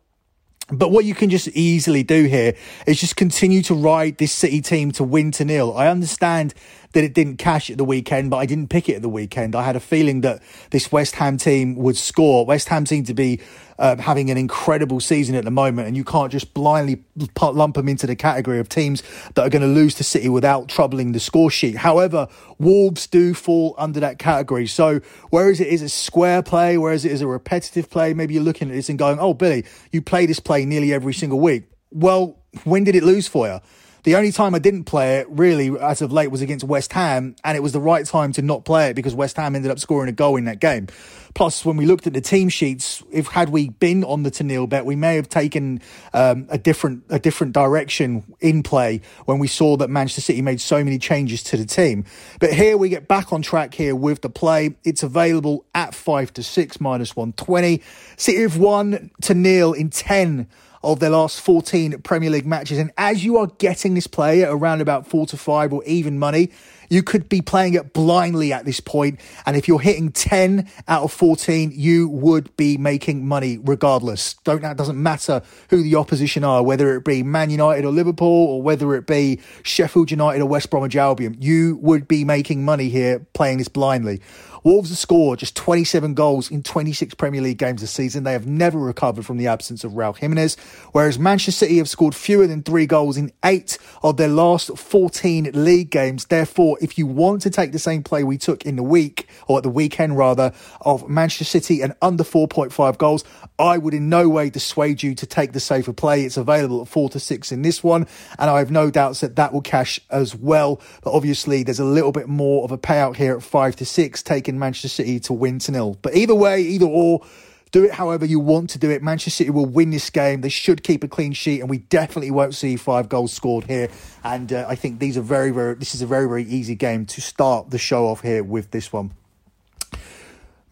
But 0.68 0.90
what 0.90 1.04
you 1.04 1.14
can 1.14 1.30
just 1.30 1.46
easily 1.48 2.02
do 2.02 2.24
here 2.24 2.56
is 2.88 2.98
just 2.98 3.14
continue 3.14 3.62
to 3.62 3.74
ride 3.74 4.18
this 4.18 4.32
City 4.32 4.60
team 4.60 4.90
to 4.92 5.04
win 5.04 5.30
to 5.32 5.44
nil. 5.44 5.76
I 5.76 5.86
understand 5.86 6.54
that 6.96 7.04
it 7.04 7.12
didn't 7.12 7.36
cash 7.36 7.68
at 7.68 7.76
the 7.76 7.84
weekend, 7.84 8.30
but 8.30 8.38
I 8.38 8.46
didn't 8.46 8.68
pick 8.68 8.88
it 8.88 8.94
at 8.94 9.02
the 9.02 9.08
weekend. 9.10 9.54
I 9.54 9.64
had 9.64 9.76
a 9.76 9.80
feeling 9.80 10.22
that 10.22 10.42
this 10.70 10.90
West 10.90 11.16
Ham 11.16 11.36
team 11.36 11.76
would 11.76 11.94
score. 11.98 12.46
West 12.46 12.70
Ham 12.70 12.86
seem 12.86 13.04
to 13.04 13.12
be 13.12 13.38
uh, 13.78 13.96
having 13.96 14.30
an 14.30 14.38
incredible 14.38 14.98
season 15.00 15.34
at 15.34 15.44
the 15.44 15.50
moment, 15.50 15.88
and 15.88 15.94
you 15.94 16.04
can't 16.04 16.32
just 16.32 16.54
blindly 16.54 17.04
lump 17.38 17.74
them 17.74 17.86
into 17.86 18.06
the 18.06 18.16
category 18.16 18.58
of 18.58 18.70
teams 18.70 19.02
that 19.34 19.46
are 19.46 19.50
going 19.50 19.60
to 19.60 19.68
lose 19.68 19.94
to 19.96 20.04
City 20.04 20.30
without 20.30 20.68
troubling 20.68 21.12
the 21.12 21.20
score 21.20 21.50
sheet. 21.50 21.76
However, 21.76 22.28
Wolves 22.58 23.06
do 23.06 23.34
fall 23.34 23.74
under 23.76 24.00
that 24.00 24.18
category. 24.18 24.66
So, 24.66 25.00
whereas 25.28 25.60
it 25.60 25.68
is 25.68 25.82
a 25.82 25.90
square 25.90 26.42
play, 26.42 26.78
whereas 26.78 27.04
it 27.04 27.12
is 27.12 27.20
a 27.20 27.26
repetitive 27.26 27.90
play, 27.90 28.14
maybe 28.14 28.32
you're 28.32 28.42
looking 28.42 28.70
at 28.70 28.74
this 28.74 28.88
and 28.88 28.98
going, 28.98 29.18
oh, 29.18 29.34
Billy, 29.34 29.66
you 29.92 30.00
play 30.00 30.24
this 30.24 30.40
play 30.40 30.64
nearly 30.64 30.94
every 30.94 31.12
single 31.12 31.40
week. 31.40 31.64
Well, 31.90 32.38
when 32.64 32.84
did 32.84 32.96
it 32.96 33.02
lose 33.02 33.28
for 33.28 33.46
you? 33.46 33.60
The 34.06 34.14
only 34.14 34.30
time 34.30 34.54
I 34.54 34.60
didn't 34.60 34.84
play 34.84 35.18
it 35.18 35.26
really 35.28 35.76
as 35.80 36.00
of 36.00 36.12
late 36.12 36.30
was 36.30 36.40
against 36.40 36.64
West 36.64 36.92
Ham, 36.92 37.34
and 37.42 37.56
it 37.56 37.60
was 37.60 37.72
the 37.72 37.80
right 37.80 38.06
time 38.06 38.30
to 38.34 38.40
not 38.40 38.64
play 38.64 38.90
it 38.90 38.94
because 38.94 39.16
West 39.16 39.36
Ham 39.36 39.56
ended 39.56 39.68
up 39.68 39.80
scoring 39.80 40.08
a 40.08 40.12
goal 40.12 40.36
in 40.36 40.44
that 40.44 40.60
game. 40.60 40.86
Plus, 41.34 41.64
when 41.64 41.76
we 41.76 41.86
looked 41.86 42.06
at 42.06 42.12
the 42.12 42.20
team 42.20 42.48
sheets, 42.48 43.02
if 43.10 43.26
had 43.26 43.48
we 43.48 43.70
been 43.70 44.04
on 44.04 44.22
the 44.22 44.30
to 44.30 44.44
nil 44.44 44.68
bet, 44.68 44.86
we 44.86 44.94
may 44.94 45.16
have 45.16 45.28
taken 45.28 45.80
um, 46.14 46.46
a 46.50 46.56
different 46.56 47.02
a 47.08 47.18
different 47.18 47.52
direction 47.52 48.22
in 48.38 48.62
play 48.62 49.00
when 49.24 49.40
we 49.40 49.48
saw 49.48 49.76
that 49.76 49.90
Manchester 49.90 50.20
City 50.20 50.40
made 50.40 50.60
so 50.60 50.84
many 50.84 51.00
changes 51.00 51.42
to 51.42 51.56
the 51.56 51.66
team. 51.66 52.04
But 52.38 52.52
here 52.52 52.76
we 52.76 52.88
get 52.88 53.08
back 53.08 53.32
on 53.32 53.42
track 53.42 53.74
here 53.74 53.96
with 53.96 54.22
the 54.22 54.30
play. 54.30 54.76
It's 54.84 55.02
available 55.02 55.66
at 55.74 55.96
five 55.96 56.32
to 56.34 56.44
six 56.44 56.80
minus 56.80 57.16
one 57.16 57.32
twenty. 57.32 57.82
City 58.16 58.42
have 58.42 58.56
won 58.56 59.10
to 59.22 59.34
nil 59.34 59.72
in 59.72 59.90
ten 59.90 60.46
of 60.86 61.00
their 61.00 61.10
last 61.10 61.40
14 61.40 62.00
Premier 62.02 62.30
League 62.30 62.46
matches. 62.46 62.78
And 62.78 62.92
as 62.96 63.24
you 63.24 63.36
are 63.38 63.48
getting 63.58 63.94
this 63.94 64.06
play 64.06 64.42
at 64.42 64.50
around 64.50 64.80
about 64.80 65.06
four 65.06 65.26
to 65.26 65.36
five 65.36 65.72
or 65.72 65.82
even 65.84 66.18
money, 66.18 66.50
you 66.88 67.02
could 67.02 67.28
be 67.28 67.40
playing 67.40 67.74
it 67.74 67.92
blindly 67.92 68.52
at 68.52 68.64
this 68.64 68.80
point. 68.80 69.20
And 69.44 69.56
if 69.56 69.66
you're 69.66 69.80
hitting 69.80 70.12
10 70.12 70.68
out 70.86 71.02
of 71.02 71.12
14, 71.12 71.72
you 71.74 72.08
would 72.08 72.56
be 72.56 72.76
making 72.76 73.26
money 73.26 73.58
regardless. 73.58 74.34
Don't, 74.44 74.62
that 74.62 74.76
doesn't 74.76 75.00
matter 75.00 75.42
who 75.70 75.82
the 75.82 75.96
opposition 75.96 76.44
are, 76.44 76.62
whether 76.62 76.96
it 76.96 77.04
be 77.04 77.22
Man 77.22 77.50
United 77.50 77.84
or 77.84 77.90
Liverpool 77.90 78.28
or 78.28 78.62
whether 78.62 78.94
it 78.94 79.06
be 79.06 79.40
Sheffield 79.62 80.10
United 80.10 80.40
or 80.40 80.46
West 80.46 80.70
Bromwich 80.70 80.96
Albion. 80.96 81.36
You 81.40 81.78
would 81.82 82.06
be 82.06 82.24
making 82.24 82.64
money 82.64 82.88
here 82.88 83.26
playing 83.32 83.58
this 83.58 83.68
blindly. 83.68 84.20
Wolves 84.66 84.88
have 84.88 84.98
scored 84.98 85.38
just 85.38 85.54
27 85.54 86.14
goals 86.14 86.50
in 86.50 86.60
26 86.60 87.14
Premier 87.14 87.40
League 87.40 87.58
games 87.58 87.82
this 87.82 87.92
season. 87.92 88.24
They 88.24 88.32
have 88.32 88.48
never 88.48 88.80
recovered 88.80 89.24
from 89.24 89.36
the 89.36 89.46
absence 89.46 89.84
of 89.84 89.92
Raul 89.92 90.16
Jimenez, 90.16 90.56
whereas 90.90 91.20
Manchester 91.20 91.66
City 91.66 91.78
have 91.78 91.88
scored 91.88 92.16
fewer 92.16 92.48
than 92.48 92.64
three 92.64 92.84
goals 92.84 93.16
in 93.16 93.30
eight 93.44 93.78
of 94.02 94.16
their 94.16 94.26
last 94.26 94.76
14 94.76 95.52
league 95.54 95.90
games. 95.90 96.24
Therefore, 96.24 96.78
if 96.80 96.98
you 96.98 97.06
want 97.06 97.42
to 97.42 97.50
take 97.50 97.70
the 97.70 97.78
same 97.78 98.02
play 98.02 98.24
we 98.24 98.38
took 98.38 98.66
in 98.66 98.74
the 98.74 98.82
week, 98.82 99.28
or 99.46 99.58
at 99.58 99.62
the 99.62 99.70
weekend 99.70 100.18
rather, 100.18 100.52
of 100.80 101.08
Manchester 101.08 101.44
City 101.44 101.80
and 101.80 101.94
under 102.02 102.24
4.5 102.24 102.98
goals, 102.98 103.22
I 103.60 103.78
would 103.78 103.94
in 103.94 104.08
no 104.08 104.28
way 104.28 104.50
dissuade 104.50 105.00
you 105.00 105.14
to 105.14 105.26
take 105.26 105.52
the 105.52 105.60
safer 105.60 105.92
play. 105.92 106.24
It's 106.24 106.36
available 106.36 106.82
at 106.82 106.88
four 106.88 107.08
to 107.10 107.20
six 107.20 107.52
in 107.52 107.62
this 107.62 107.84
one, 107.84 108.08
and 108.36 108.50
I 108.50 108.58
have 108.58 108.72
no 108.72 108.90
doubts 108.90 109.20
that 109.20 109.36
that 109.36 109.52
will 109.52 109.62
cash 109.62 110.00
as 110.10 110.34
well. 110.34 110.80
But 111.04 111.12
obviously, 111.12 111.62
there's 111.62 111.78
a 111.78 111.84
little 111.84 112.10
bit 112.10 112.28
more 112.28 112.64
of 112.64 112.72
a 112.72 112.78
payout 112.78 113.14
here 113.14 113.36
at 113.36 113.44
five 113.44 113.76
to 113.76 113.86
six, 113.86 114.24
taking 114.24 114.55
Manchester 114.58 114.88
City 114.88 115.20
to 115.20 115.32
win 115.32 115.58
to 115.60 115.72
nil. 115.72 115.98
But 116.02 116.14
either 116.14 116.34
way, 116.34 116.60
either 116.62 116.86
or, 116.86 117.24
do 117.72 117.84
it 117.84 117.92
however 117.92 118.24
you 118.24 118.40
want 118.40 118.70
to 118.70 118.78
do 118.78 118.90
it. 118.90 119.02
Manchester 119.02 119.30
City 119.30 119.50
will 119.50 119.66
win 119.66 119.90
this 119.90 120.08
game. 120.08 120.40
They 120.40 120.48
should 120.48 120.82
keep 120.82 121.04
a 121.04 121.08
clean 121.08 121.32
sheet, 121.32 121.60
and 121.60 121.68
we 121.68 121.78
definitely 121.78 122.30
won't 122.30 122.54
see 122.54 122.76
five 122.76 123.08
goals 123.08 123.32
scored 123.32 123.64
here. 123.64 123.88
And 124.24 124.52
uh, 124.52 124.66
I 124.68 124.76
think 124.76 124.98
these 124.98 125.18
are 125.18 125.22
very, 125.22 125.50
very. 125.50 125.74
This 125.74 125.94
is 125.94 126.02
a 126.02 126.06
very, 126.06 126.26
very 126.26 126.44
easy 126.44 126.74
game 126.74 127.06
to 127.06 127.20
start 127.20 127.70
the 127.70 127.78
show 127.78 128.06
off 128.06 128.22
here 128.22 128.42
with 128.42 128.70
this 128.70 128.92
one. 128.92 129.12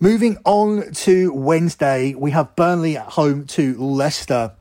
Moving 0.01 0.39
on 0.45 0.93
to 0.93 1.33
Wednesday, 1.33 2.15
we 2.15 2.31
have 2.31 2.57
Burnley 2.57 2.97
at 2.97 3.07
home 3.07 3.47
to 3.49 3.75
Leicester, 3.77 4.53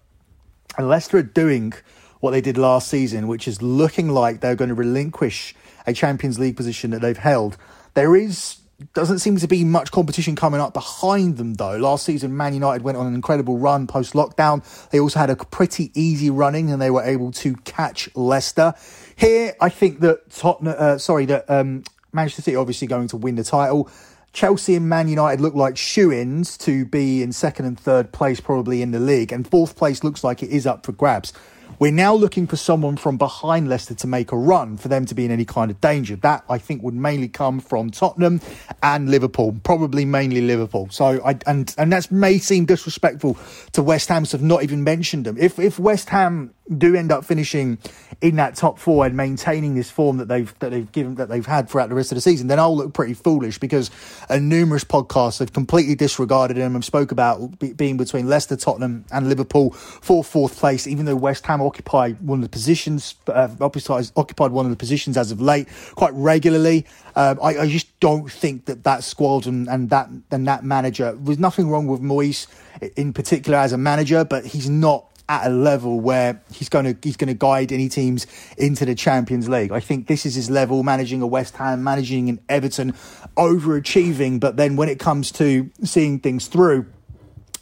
and 0.77 0.89
Leicester 0.89 1.17
are 1.17 1.23
doing 1.23 1.73
what 2.19 2.31
they 2.31 2.41
did 2.41 2.57
last 2.57 2.87
season, 2.87 3.27
which 3.27 3.47
is 3.47 3.61
looking 3.61 4.09
like 4.09 4.39
they're 4.39 4.55
going 4.55 4.69
to 4.69 4.75
relinquish 4.75 5.53
a 5.85 5.93
Champions 5.93 6.39
League 6.39 6.55
position 6.55 6.91
that 6.91 7.01
they've 7.01 7.17
held. 7.17 7.57
There 7.93 8.15
is 8.15 8.57
doesn't 8.93 9.19
seem 9.19 9.37
to 9.37 9.47
be 9.47 9.63
much 9.63 9.91
competition 9.91 10.35
coming 10.35 10.59
up 10.59 10.73
behind 10.73 11.37
them 11.37 11.53
though. 11.55 11.77
Last 11.77 12.05
season, 12.05 12.35
Man 12.35 12.53
United 12.53 12.83
went 12.83 12.97
on 12.97 13.07
an 13.07 13.15
incredible 13.15 13.57
run 13.57 13.87
post 13.87 14.13
lockdown. 14.13 14.63
They 14.89 14.99
also 14.99 15.19
had 15.19 15.29
a 15.29 15.35
pretty 15.35 15.91
easy 15.93 16.29
running 16.29 16.71
and 16.71 16.81
they 16.81 16.91
were 16.91 17.03
able 17.03 17.31
to 17.33 17.55
catch 17.57 18.09
Leicester. 18.15 18.73
Here, 19.15 19.55
I 19.61 19.69
think 19.69 19.99
that 20.01 20.29
Tottenham, 20.31 20.75
uh, 20.77 20.97
sorry, 20.97 21.25
that 21.25 21.49
um, 21.49 21.83
Manchester 22.11 22.41
City 22.41 22.55
obviously 22.55 22.87
going 22.87 23.07
to 23.09 23.17
win 23.17 23.35
the 23.35 23.43
title. 23.43 23.89
Chelsea 24.33 24.75
and 24.75 24.89
Man 24.89 25.07
United 25.07 25.41
look 25.41 25.53
like 25.53 25.77
shoe 25.77 26.11
ins 26.11 26.57
to 26.57 26.85
be 26.85 27.21
in 27.21 27.31
second 27.31 27.65
and 27.65 27.79
third 27.79 28.11
place, 28.11 28.39
probably 28.39 28.81
in 28.81 28.89
the 28.89 28.99
league, 28.99 29.31
and 29.31 29.47
fourth 29.47 29.75
place 29.75 30.03
looks 30.03 30.23
like 30.23 30.41
it 30.41 30.49
is 30.49 30.65
up 30.65 30.85
for 30.85 30.91
grabs. 30.91 31.33
We're 31.79 31.91
now 31.91 32.13
looking 32.13 32.47
for 32.47 32.55
someone 32.55 32.97
from 32.97 33.17
behind 33.17 33.69
Leicester 33.69 33.95
to 33.95 34.07
make 34.07 34.31
a 34.31 34.37
run 34.37 34.77
for 34.77 34.87
them 34.87 35.05
to 35.05 35.15
be 35.15 35.25
in 35.25 35.31
any 35.31 35.45
kind 35.45 35.71
of 35.71 35.81
danger. 35.81 36.15
That 36.17 36.43
I 36.49 36.57
think 36.57 36.83
would 36.83 36.93
mainly 36.93 37.27
come 37.27 37.59
from 37.59 37.89
Tottenham 37.89 38.41
and 38.81 39.09
Liverpool, 39.09 39.55
probably 39.63 40.05
mainly 40.05 40.41
Liverpool. 40.41 40.87
So 40.91 41.21
I 41.23 41.37
and 41.45 41.73
and 41.77 41.91
that 41.93 42.11
may 42.11 42.37
seem 42.37 42.65
disrespectful 42.65 43.37
to 43.73 43.83
West 43.83 44.09
Ham 44.09 44.25
to 44.25 44.31
have 44.37 44.43
not 44.43 44.63
even 44.63 44.83
mentioned 44.83 45.25
them. 45.25 45.37
If 45.37 45.59
if 45.59 45.79
West 45.79 46.09
Ham 46.09 46.53
do 46.77 46.95
end 46.95 47.11
up 47.11 47.25
finishing 47.25 47.77
in 48.21 48.37
that 48.37 48.55
top 48.55 48.79
four 48.79 49.05
and 49.05 49.17
maintaining 49.17 49.75
this 49.75 49.89
form 49.89 50.17
that 50.17 50.29
they've 50.29 50.57
that 50.59 50.71
they've 50.71 50.91
given 50.93 51.15
that 51.15 51.27
they've 51.27 51.45
had 51.45 51.69
throughout 51.69 51.89
the 51.89 51.95
rest 51.95 52.11
of 52.11 52.15
the 52.15 52.21
season, 52.21 52.47
then 52.47 52.59
I'll 52.59 52.75
look 52.75 52.93
pretty 52.93 53.13
foolish 53.13 53.57
because 53.57 53.91
uh, 54.29 54.37
numerous 54.37 54.85
podcasts 54.85 55.39
have 55.39 55.51
completely 55.51 55.95
disregarded 55.95 56.55
them 56.55 56.75
and 56.75 56.83
spoke 56.83 57.11
about 57.11 57.59
being 57.75 57.97
between 57.97 58.29
Leicester, 58.29 58.55
Tottenham, 58.55 59.03
and 59.11 59.27
Liverpool 59.27 59.71
for 59.71 60.23
fourth 60.23 60.57
place. 60.57 60.87
Even 60.87 61.05
though 61.05 61.17
West 61.17 61.45
Ham 61.47 61.61
occupy 61.61 62.11
one 62.13 62.39
of 62.39 62.43
the 62.43 62.49
positions, 62.49 63.15
uh, 63.27 63.49
occupied 63.59 64.51
one 64.51 64.65
of 64.65 64.71
the 64.71 64.77
positions 64.77 65.17
as 65.17 65.31
of 65.31 65.41
late 65.41 65.67
quite 65.95 66.13
regularly. 66.13 66.85
Um, 67.15 67.39
I, 67.43 67.57
I, 67.59 67.69
just 67.69 67.99
don't 67.99 68.31
think 68.31 68.65
that 68.65 68.83
that 68.85 69.03
squad 69.03 69.45
and, 69.45 69.67
and 69.67 69.89
that 69.91 70.09
and 70.31 70.47
that 70.47 70.63
manager. 70.63 71.15
There's 71.19 71.37
nothing 71.37 71.69
wrong 71.69 71.85
with 71.85 72.01
Moyes 72.01 72.47
in 72.95 73.13
particular 73.13 73.57
as 73.59 73.71
a 73.71 73.77
manager, 73.77 74.25
but 74.25 74.45
he's 74.45 74.67
not 74.67 75.12
at 75.29 75.47
a 75.47 75.49
level 75.49 75.99
where 75.99 76.41
he's 76.51 76.69
going 76.69 76.85
to 76.85 76.97
he's 77.01 77.17
going 77.17 77.27
to 77.27 77.33
guide 77.33 77.71
any 77.71 77.89
teams 77.89 78.27
into 78.57 78.85
the 78.85 78.95
Champions 78.95 79.47
League. 79.47 79.71
I 79.71 79.79
think 79.79 80.07
this 80.07 80.25
is 80.25 80.35
his 80.35 80.49
level, 80.49 80.83
managing 80.83 81.21
a 81.21 81.27
West 81.27 81.55
Ham, 81.57 81.83
managing 81.83 82.29
an 82.29 82.39
Everton, 82.49 82.93
overachieving. 83.37 84.39
But 84.39 84.57
then 84.57 84.75
when 84.75 84.89
it 84.89 84.99
comes 84.99 85.31
to 85.33 85.69
seeing 85.83 86.19
things 86.19 86.47
through, 86.47 86.85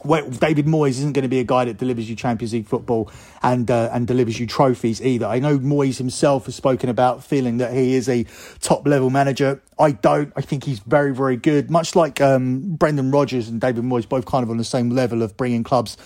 well, 0.04 0.28
David 0.28 0.66
Moyes 0.66 0.90
isn't 0.90 1.12
going 1.12 1.22
to 1.22 1.28
be 1.28 1.38
a 1.38 1.44
guy 1.44 1.64
that 1.64 1.76
delivers 1.76 2.10
you 2.10 2.16
Champions 2.16 2.52
League 2.52 2.66
football 2.66 3.10
and 3.42 3.70
uh, 3.70 3.90
and 3.92 4.06
delivers 4.06 4.40
you 4.40 4.46
trophies 4.46 5.00
either. 5.00 5.26
I 5.26 5.38
know 5.38 5.58
Moyes 5.58 5.98
himself 5.98 6.46
has 6.46 6.56
spoken 6.56 6.88
about 6.88 7.22
feeling 7.22 7.58
that 7.58 7.72
he 7.72 7.94
is 7.94 8.08
a 8.08 8.26
top 8.60 8.86
level 8.86 9.10
manager. 9.10 9.62
I 9.78 9.92
don't. 9.92 10.32
I 10.34 10.40
think 10.40 10.64
he's 10.64 10.80
very 10.80 11.14
very 11.14 11.36
good. 11.36 11.70
Much 11.70 11.94
like 11.94 12.20
um, 12.20 12.74
Brendan 12.74 13.12
Rodgers 13.12 13.48
and 13.48 13.60
David 13.60 13.84
Moyes, 13.84 14.08
both 14.08 14.26
kind 14.26 14.42
of 14.42 14.50
on 14.50 14.56
the 14.56 14.64
same 14.64 14.90
level 14.90 15.22
of 15.22 15.36
bringing 15.36 15.62
clubs 15.62 15.96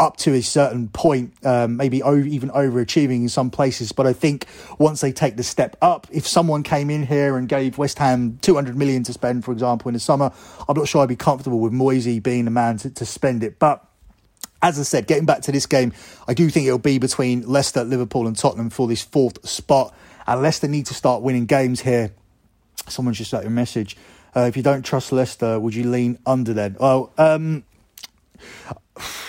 up 0.00 0.16
to 0.16 0.32
a 0.34 0.40
certain 0.40 0.88
point, 0.88 1.34
um, 1.44 1.76
maybe 1.76 2.02
over, 2.02 2.26
even 2.26 2.48
overachieving 2.50 3.20
in 3.22 3.28
some 3.28 3.50
places. 3.50 3.92
But 3.92 4.06
I 4.06 4.14
think 4.14 4.46
once 4.78 5.02
they 5.02 5.12
take 5.12 5.36
the 5.36 5.42
step 5.42 5.76
up, 5.82 6.06
if 6.10 6.26
someone 6.26 6.62
came 6.62 6.88
in 6.88 7.06
here 7.06 7.36
and 7.36 7.48
gave 7.48 7.76
West 7.76 7.98
Ham 7.98 8.38
200 8.40 8.76
million 8.76 9.02
to 9.04 9.12
spend, 9.12 9.44
for 9.44 9.52
example, 9.52 9.90
in 9.90 9.94
the 9.94 10.00
summer, 10.00 10.32
I'm 10.66 10.76
not 10.76 10.88
sure 10.88 11.02
I'd 11.02 11.08
be 11.10 11.16
comfortable 11.16 11.60
with 11.60 11.72
Moisey 11.72 12.18
being 12.18 12.46
the 12.46 12.50
man 12.50 12.78
to, 12.78 12.90
to 12.90 13.04
spend 13.04 13.44
it. 13.44 13.58
But 13.58 13.86
as 14.62 14.78
I 14.80 14.82
said, 14.82 15.06
getting 15.06 15.26
back 15.26 15.42
to 15.42 15.52
this 15.52 15.66
game, 15.66 15.92
I 16.26 16.34
do 16.34 16.48
think 16.48 16.66
it'll 16.66 16.78
be 16.78 16.98
between 16.98 17.46
Leicester, 17.46 17.84
Liverpool, 17.84 18.26
and 18.26 18.36
Tottenham 18.36 18.70
for 18.70 18.88
this 18.88 19.02
fourth 19.02 19.46
spot. 19.46 19.94
And 20.26 20.40
Leicester 20.42 20.68
need 20.68 20.86
to 20.86 20.94
start 20.94 21.22
winning 21.22 21.44
games 21.44 21.80
here. 21.80 22.12
Someone 22.88 23.14
just 23.14 23.30
sent 23.30 23.46
a 23.46 23.50
message. 23.50 23.96
Uh, 24.34 24.40
if 24.40 24.56
you 24.56 24.62
don't 24.62 24.82
trust 24.82 25.12
Leicester, 25.12 25.58
would 25.58 25.74
you 25.74 25.84
lean 25.84 26.18
under 26.24 26.54
then? 26.54 26.76
Well, 26.78 27.12
um, 27.18 27.64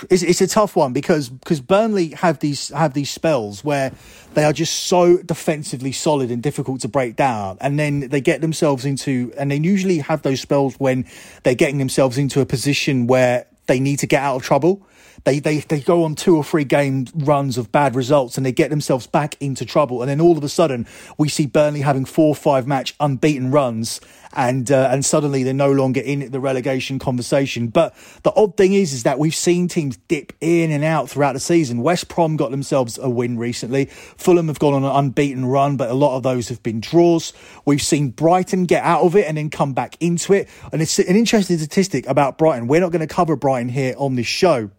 it's, 0.09 0.23
it's 0.23 0.41
a 0.41 0.47
tough 0.47 0.75
one 0.75 0.93
because 0.93 1.29
because 1.29 1.61
Burnley 1.61 2.09
have 2.09 2.39
these 2.39 2.69
have 2.69 2.93
these 2.93 3.09
spells 3.09 3.63
where 3.63 3.91
they 4.33 4.43
are 4.43 4.53
just 4.53 4.85
so 4.87 5.17
defensively 5.17 5.91
solid 5.91 6.31
and 6.31 6.41
difficult 6.41 6.81
to 6.81 6.87
break 6.87 7.15
down, 7.15 7.57
and 7.61 7.79
then 7.79 8.09
they 8.09 8.21
get 8.21 8.41
themselves 8.41 8.85
into 8.85 9.33
and 9.37 9.51
they 9.51 9.57
usually 9.57 9.99
have 9.99 10.21
those 10.21 10.41
spells 10.41 10.75
when 10.75 11.05
they're 11.43 11.55
getting 11.55 11.77
themselves 11.77 12.17
into 12.17 12.41
a 12.41 12.45
position 12.45 13.07
where 13.07 13.45
they 13.67 13.79
need 13.79 13.99
to 13.99 14.07
get 14.07 14.21
out 14.21 14.35
of 14.37 14.43
trouble. 14.43 14.85
They, 15.23 15.39
they, 15.39 15.59
they 15.59 15.79
go 15.79 16.03
on 16.03 16.15
two 16.15 16.35
or 16.35 16.43
three 16.43 16.63
game 16.63 17.07
runs 17.15 17.57
of 17.57 17.71
bad 17.71 17.95
results 17.95 18.37
and 18.37 18.45
they 18.45 18.51
get 18.51 18.69
themselves 18.69 19.07
back 19.07 19.35
into 19.39 19.65
trouble. 19.65 20.01
And 20.01 20.09
then 20.09 20.21
all 20.21 20.37
of 20.37 20.43
a 20.43 20.49
sudden, 20.49 20.87
we 21.17 21.29
see 21.29 21.45
Burnley 21.45 21.81
having 21.81 22.05
four 22.05 22.29
or 22.29 22.35
five 22.35 22.67
match 22.67 22.95
unbeaten 22.99 23.51
runs 23.51 24.01
and 24.33 24.71
uh, 24.71 24.89
and 24.91 25.03
suddenly 25.03 25.43
they're 25.43 25.53
no 25.53 25.71
longer 25.71 25.99
in 25.99 26.31
the 26.31 26.39
relegation 26.39 26.99
conversation. 26.99 27.67
But 27.67 27.95
the 28.23 28.31
odd 28.35 28.57
thing 28.57 28.73
is, 28.73 28.93
is 28.93 29.03
that 29.03 29.19
we've 29.19 29.35
seen 29.35 29.67
teams 29.67 29.97
dip 30.07 30.33
in 30.41 30.71
and 30.71 30.83
out 30.83 31.09
throughout 31.09 31.33
the 31.33 31.39
season. 31.39 31.81
West 31.81 32.07
Brom 32.07 32.37
got 32.37 32.51
themselves 32.51 32.97
a 32.97 33.09
win 33.09 33.37
recently. 33.37 33.85
Fulham 33.85 34.47
have 34.47 34.59
gone 34.59 34.73
on 34.73 34.83
an 34.83 34.91
unbeaten 34.91 35.45
run, 35.45 35.77
but 35.77 35.89
a 35.89 35.93
lot 35.93 36.15
of 36.15 36.23
those 36.23 36.49
have 36.49 36.63
been 36.63 36.79
draws. 36.79 37.33
We've 37.65 37.81
seen 37.81 38.09
Brighton 38.09 38.65
get 38.65 38.83
out 38.83 39.01
of 39.01 39.15
it 39.15 39.27
and 39.27 39.37
then 39.37 39.49
come 39.49 39.73
back 39.73 39.97
into 39.99 40.33
it. 40.33 40.49
And 40.71 40.81
it's 40.81 40.97
an 40.99 41.15
interesting 41.15 41.57
statistic 41.57 42.07
about 42.07 42.37
Brighton. 42.37 42.67
We're 42.67 42.81
not 42.81 42.91
going 42.91 43.05
to 43.07 43.13
cover 43.13 43.35
Brighton 43.35 43.69
here 43.69 43.93
on 43.97 44.15
this 44.15 44.27
show. 44.27 44.71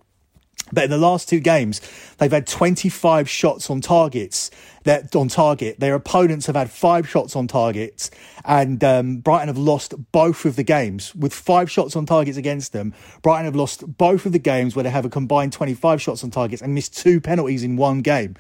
But 0.73 0.85
in 0.85 0.91
the 0.91 0.99
last 0.99 1.29
two 1.29 1.41
games, 1.41 1.81
they've 2.19 2.33
had 2.33 2.47
25 2.47 3.29
shots 3.29 3.69
on 3.69 3.81
targets. 3.81 4.51
That 4.85 5.15
on 5.15 5.29
target, 5.29 5.79
their 5.79 5.95
opponents 5.95 6.47
have 6.47 6.57
had 6.57 6.71
five 6.71 7.09
shots 7.09 7.37
on 7.37 7.47
targets, 7.47 8.11
and 8.45 8.83
um, 8.83 9.19
Brighton 9.19 9.49
have 9.49 9.59
lost 9.59 9.95
both 10.11 10.45
of 10.45 10.57
the 10.57 10.65
games 10.65 11.15
with 11.15 11.33
five 11.33 11.71
shots 11.71 11.95
on 11.95 12.05
targets 12.05 12.37
against 12.37 12.73
them. 12.73 12.93
Brighton 13.23 13.45
have 13.45 13.55
lost 13.55 13.97
both 13.97 14.27
of 14.27 14.33
the 14.33 14.41
games 14.41 14.75
where 14.75 14.83
they 14.83 14.91
have 14.91 15.05
a 15.05 15.11
combined 15.11 15.53
25 15.53 16.03
shots 16.03 16.25
on 16.25 16.31
targets 16.31 16.63
and 16.63 16.75
missed 16.75 16.97
two 16.97 17.21
penalties 17.21 17.63
in 17.63 17.77
one 17.77 18.01
game. 18.01 18.35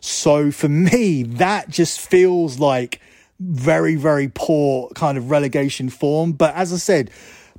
So 0.00 0.50
for 0.50 0.68
me, 0.68 1.24
that 1.24 1.68
just 1.68 2.00
feels 2.00 2.58
like 2.58 3.00
very, 3.38 3.96
very 3.96 4.30
poor 4.32 4.88
kind 4.94 5.18
of 5.18 5.30
relegation 5.30 5.90
form. 5.90 6.32
But 6.32 6.54
as 6.54 6.72
I 6.72 6.76
said, 6.76 7.10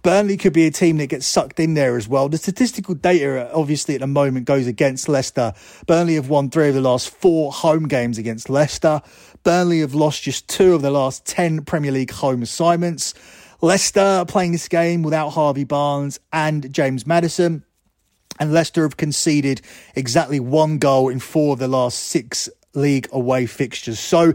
Burnley 0.04 0.36
could 0.36 0.52
be 0.52 0.68
a 0.68 0.72
team 0.72 0.98
that 0.98 1.08
gets 1.08 1.26
sucked 1.26 1.62
in 1.62 1.76
there 1.76 1.96
as 1.96 2.10
well. 2.10 2.28
The 2.28 2.38
statistical 2.38 2.94
data, 2.94 3.50
obviously, 3.54 3.96
at 3.96 4.02
the 4.02 4.08
moment 4.08 4.46
goes 4.46 4.68
against 4.68 5.08
Leicester. 5.08 5.54
Burnley 5.88 6.16
have 6.16 6.28
won 6.28 6.50
three 6.50 6.68
of 6.68 6.76
the 6.76 6.82
last 6.82 7.10
four 7.10 7.54
home 7.54 7.88
games 7.88 8.18
against 8.18 8.50
Leicester. 8.50 9.02
Burnley 9.44 9.80
have 9.80 9.96
lost 9.96 10.24
just 10.24 10.50
two 10.50 10.74
of 10.76 10.82
the 10.82 10.92
last 10.92 11.26
10 11.26 11.64
Premier 11.64 11.92
League 11.92 12.12
home 12.12 12.42
assignments. 12.42 13.14
Leicester 13.62 14.26
playing 14.28 14.52
this 14.52 14.68
game 14.68 15.04
without 15.04 15.30
Harvey 15.30 15.64
Barnes 15.64 16.20
and 16.34 16.72
James 16.74 17.08
Maddison. 17.08 17.64
And 18.42 18.52
Leicester 18.52 18.84
have 18.84 18.98
conceded 18.98 19.62
exactly 19.96 20.42
one 20.42 20.80
goal 20.80 21.08
in 21.08 21.20
four 21.20 21.54
of 21.54 21.60
the 21.60 21.68
last 21.70 21.98
six 21.98 22.50
league 22.74 23.08
away 23.12 23.46
fixtures. 23.46 24.00
So 24.00 24.34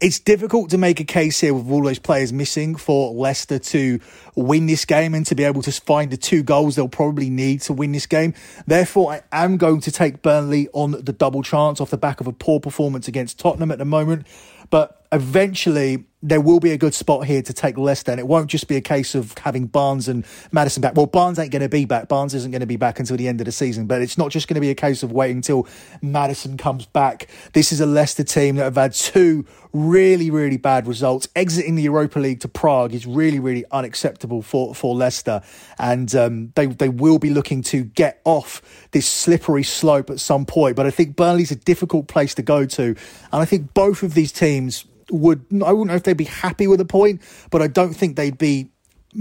it's 0.00 0.18
difficult 0.18 0.70
to 0.70 0.78
make 0.78 1.00
a 1.00 1.04
case 1.04 1.40
here 1.40 1.52
with 1.52 1.70
all 1.70 1.82
those 1.82 1.98
players 1.98 2.32
missing 2.32 2.76
for 2.76 3.12
Leicester 3.12 3.58
to 3.58 4.00
win 4.34 4.66
this 4.66 4.84
game 4.84 5.14
and 5.14 5.26
to 5.26 5.34
be 5.34 5.44
able 5.44 5.62
to 5.62 5.72
find 5.72 6.10
the 6.10 6.16
two 6.16 6.42
goals 6.42 6.76
they'll 6.76 6.88
probably 6.88 7.30
need 7.30 7.62
to 7.62 7.72
win 7.72 7.92
this 7.92 8.06
game. 8.06 8.34
Therefore, 8.66 9.12
I 9.12 9.44
am 9.44 9.56
going 9.56 9.80
to 9.80 9.90
take 9.90 10.22
Burnley 10.22 10.68
on 10.72 10.92
the 10.92 11.12
double 11.12 11.42
chance 11.42 11.80
off 11.80 11.90
the 11.90 11.98
back 11.98 12.20
of 12.20 12.26
a 12.26 12.32
poor 12.32 12.60
performance 12.60 13.08
against 13.08 13.38
Tottenham 13.38 13.70
at 13.70 13.78
the 13.78 13.84
moment. 13.84 14.26
But 14.70 14.99
eventually, 15.12 16.04
there 16.22 16.40
will 16.40 16.60
be 16.60 16.70
a 16.72 16.76
good 16.76 16.92
spot 16.92 17.26
here 17.26 17.40
to 17.40 17.52
take 17.52 17.78
Leicester, 17.78 18.10
and 18.10 18.20
it 18.20 18.26
won't 18.26 18.50
just 18.50 18.68
be 18.68 18.76
a 18.76 18.80
case 18.80 19.14
of 19.14 19.36
having 19.38 19.66
Barnes 19.66 20.06
and 20.06 20.24
Maddison 20.52 20.82
back. 20.82 20.94
Well, 20.94 21.06
Barnes 21.06 21.38
ain't 21.38 21.50
going 21.50 21.62
to 21.62 21.68
be 21.68 21.86
back. 21.86 22.08
Barnes 22.08 22.34
isn't 22.34 22.50
going 22.50 22.60
to 22.60 22.66
be 22.66 22.76
back 22.76 23.00
until 23.00 23.16
the 23.16 23.26
end 23.26 23.40
of 23.40 23.46
the 23.46 23.52
season, 23.52 23.86
but 23.86 24.02
it's 24.02 24.18
not 24.18 24.30
just 24.30 24.46
going 24.46 24.56
to 24.56 24.60
be 24.60 24.70
a 24.70 24.74
case 24.74 25.02
of 25.02 25.12
waiting 25.12 25.38
until 25.38 25.66
Maddison 26.02 26.58
comes 26.58 26.84
back. 26.84 27.28
This 27.54 27.72
is 27.72 27.80
a 27.80 27.86
Leicester 27.86 28.22
team 28.22 28.56
that 28.56 28.64
have 28.64 28.74
had 28.74 28.92
two 28.92 29.46
really, 29.72 30.30
really 30.30 30.58
bad 30.58 30.86
results. 30.86 31.26
Exiting 31.34 31.74
the 31.74 31.82
Europa 31.82 32.18
League 32.18 32.40
to 32.40 32.48
Prague 32.48 32.92
is 32.92 33.06
really, 33.06 33.40
really 33.40 33.64
unacceptable 33.70 34.42
for, 34.42 34.74
for 34.74 34.94
Leicester, 34.94 35.40
and 35.78 36.14
um, 36.14 36.52
they 36.54 36.66
they 36.66 36.90
will 36.90 37.18
be 37.18 37.30
looking 37.30 37.62
to 37.62 37.82
get 37.82 38.20
off 38.24 38.60
this 38.90 39.08
slippery 39.08 39.62
slope 39.62 40.10
at 40.10 40.20
some 40.20 40.44
point. 40.44 40.76
But 40.76 40.86
I 40.86 40.90
think 40.90 41.16
Burnley's 41.16 41.50
a 41.50 41.56
difficult 41.56 42.08
place 42.08 42.34
to 42.34 42.42
go 42.42 42.66
to, 42.66 42.82
and 42.84 42.96
I 43.32 43.46
think 43.46 43.72
both 43.72 44.02
of 44.02 44.12
these 44.12 44.32
teams 44.32 44.84
would 45.10 45.44
I 45.64 45.72
wouldn't 45.72 45.88
know 45.88 45.96
if 45.96 46.02
they'd 46.04 46.16
be 46.16 46.24
happy 46.24 46.66
with 46.66 46.80
a 46.80 46.84
point, 46.84 47.22
but 47.50 47.62
I 47.62 47.66
don't 47.66 47.94
think 47.94 48.16
they'd 48.16 48.38
be 48.38 48.70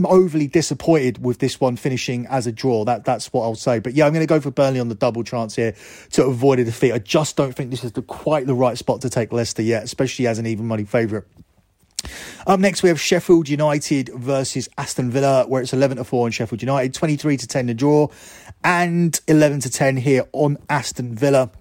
overly 0.05 0.47
disappointed 0.47 1.23
with 1.23 1.39
this 1.39 1.59
one 1.59 1.75
finishing 1.75 2.27
as 2.27 2.45
a 2.45 2.51
draw. 2.51 2.85
That 2.85 3.05
that's 3.05 3.33
what 3.33 3.43
I'll 3.43 3.55
say. 3.55 3.79
But 3.79 3.93
yeah, 3.93 4.05
I'm 4.05 4.13
going 4.13 4.25
to 4.25 4.27
go 4.27 4.39
for 4.39 4.51
Burnley 4.51 4.79
on 4.79 4.89
the 4.89 4.95
double 4.95 5.23
chance 5.23 5.55
here 5.55 5.75
to 6.11 6.25
avoid 6.25 6.59
a 6.59 6.63
defeat. 6.63 6.91
I 6.91 6.99
just 6.99 7.35
don't 7.35 7.53
think 7.53 7.71
this 7.71 7.83
is 7.83 7.93
the, 7.93 8.01
quite 8.01 8.45
the 8.45 8.53
right 8.53 8.77
spot 8.77 9.01
to 9.01 9.09
take 9.09 9.33
Leicester 9.33 9.61
yet, 9.61 9.83
especially 9.83 10.27
as 10.27 10.37
an 10.39 10.45
even 10.45 10.67
money 10.67 10.85
favourite. 10.85 11.25
Up 12.47 12.59
next, 12.59 12.81
we 12.81 12.89
have 12.89 12.99
Sheffield 12.99 13.49
United 13.49 14.09
versus 14.13 14.69
Aston 14.77 15.11
Villa, 15.11 15.45
where 15.47 15.61
it's 15.61 15.73
11 15.73 15.97
to 15.97 16.03
4 16.03 16.25
on 16.25 16.31
Sheffield 16.31 16.61
United, 16.61 16.93
23 16.93 17.37
to 17.37 17.47
10 17.47 17.65
the 17.67 17.73
draw, 17.73 18.07
and 18.63 19.19
11 19.27 19.61
to 19.61 19.69
10 19.69 19.97
here 19.97 20.23
on 20.31 20.57
Aston 20.69 21.15
Villa. 21.15 21.51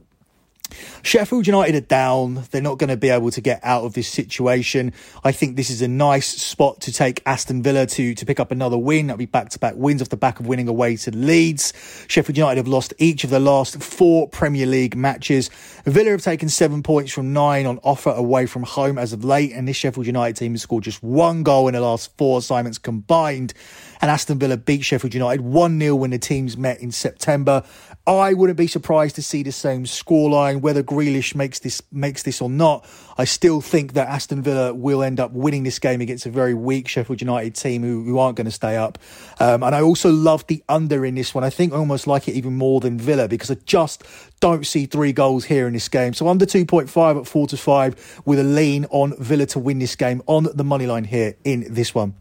Sheffield 1.02 1.46
United 1.46 1.74
are 1.74 1.86
down. 1.86 2.44
They're 2.50 2.62
not 2.62 2.78
going 2.78 2.90
to 2.90 2.96
be 2.96 3.08
able 3.08 3.30
to 3.30 3.40
get 3.40 3.60
out 3.62 3.84
of 3.84 3.94
this 3.94 4.08
situation. 4.08 4.92
I 5.24 5.32
think 5.32 5.56
this 5.56 5.70
is 5.70 5.82
a 5.82 5.88
nice 5.88 6.26
spot 6.26 6.80
to 6.82 6.92
take 6.92 7.22
Aston 7.26 7.62
Villa 7.62 7.86
to, 7.86 8.14
to 8.14 8.26
pick 8.26 8.40
up 8.40 8.50
another 8.50 8.78
win. 8.78 9.06
That'll 9.06 9.18
be 9.18 9.26
back 9.26 9.48
to 9.50 9.58
back 9.58 9.74
wins 9.76 10.02
off 10.02 10.08
the 10.08 10.16
back 10.16 10.40
of 10.40 10.46
winning 10.46 10.68
away 10.68 10.96
to 10.96 11.10
Leeds. 11.10 11.72
Sheffield 12.08 12.36
United 12.36 12.58
have 12.58 12.68
lost 12.68 12.92
each 12.98 13.24
of 13.24 13.30
the 13.30 13.40
last 13.40 13.82
four 13.82 14.28
Premier 14.28 14.66
League 14.66 14.96
matches. 14.96 15.48
Villa 15.84 16.10
have 16.10 16.22
taken 16.22 16.48
seven 16.48 16.82
points 16.82 17.12
from 17.12 17.32
nine 17.32 17.66
on 17.66 17.78
offer 17.82 18.10
away 18.10 18.46
from 18.46 18.62
home 18.62 18.98
as 18.98 19.12
of 19.12 19.24
late. 19.24 19.52
And 19.52 19.66
this 19.66 19.76
Sheffield 19.76 20.06
United 20.06 20.36
team 20.36 20.52
has 20.52 20.62
scored 20.62 20.84
just 20.84 21.02
one 21.02 21.42
goal 21.42 21.68
in 21.68 21.74
the 21.74 21.80
last 21.80 22.16
four 22.16 22.38
assignments 22.38 22.78
combined. 22.78 23.54
And 24.00 24.10
Aston 24.10 24.38
Villa 24.38 24.56
beat 24.56 24.84
Sheffield 24.84 25.14
United 25.14 25.42
1 25.42 25.80
0 25.80 25.94
when 25.96 26.10
the 26.10 26.18
teams 26.18 26.56
met 26.56 26.80
in 26.80 26.92
September. 26.92 27.64
I 28.06 28.32
wouldn't 28.32 28.56
be 28.56 28.66
surprised 28.66 29.16
to 29.16 29.22
see 29.22 29.42
the 29.42 29.52
same 29.52 29.84
scoreline, 29.84 30.57
whether 30.62 30.82
Grealish 30.82 31.34
makes 31.34 31.58
this 31.58 31.82
makes 31.92 32.22
this 32.22 32.40
or 32.40 32.50
not. 32.50 32.86
I 33.16 33.24
still 33.24 33.60
think 33.60 33.94
that 33.94 34.08
Aston 34.08 34.42
Villa 34.42 34.72
will 34.72 35.02
end 35.02 35.18
up 35.18 35.32
winning 35.32 35.64
this 35.64 35.78
game 35.78 36.00
against 36.00 36.26
a 36.26 36.30
very 36.30 36.54
weak 36.54 36.88
Sheffield 36.88 37.20
United 37.20 37.54
team 37.54 37.82
who, 37.82 38.04
who 38.04 38.18
aren't 38.18 38.36
going 38.36 38.44
to 38.44 38.50
stay 38.50 38.76
up. 38.76 38.98
Um, 39.40 39.62
and 39.62 39.74
I 39.74 39.82
also 39.82 40.10
love 40.10 40.46
the 40.46 40.62
under 40.68 41.04
in 41.04 41.14
this 41.14 41.34
one. 41.34 41.44
I 41.44 41.50
think 41.50 41.72
I 41.72 41.76
almost 41.76 42.06
like 42.06 42.28
it 42.28 42.32
even 42.32 42.54
more 42.54 42.80
than 42.80 42.98
Villa 42.98 43.28
because 43.28 43.50
I 43.50 43.56
just 43.66 44.04
don't 44.40 44.66
see 44.66 44.86
three 44.86 45.12
goals 45.12 45.44
here 45.44 45.66
in 45.66 45.72
this 45.72 45.88
game. 45.88 46.14
So 46.14 46.28
under 46.28 46.46
2.5 46.46 47.20
at 47.20 47.26
4 47.26 47.46
to 47.48 47.56
5 47.56 48.22
with 48.24 48.38
a 48.38 48.44
lean 48.44 48.86
on 48.90 49.14
Villa 49.18 49.46
to 49.46 49.58
win 49.58 49.78
this 49.78 49.96
game 49.96 50.22
on 50.26 50.48
the 50.54 50.64
money 50.64 50.86
line 50.86 51.04
here 51.04 51.34
in 51.44 51.66
this 51.72 51.94
one. 51.94 52.14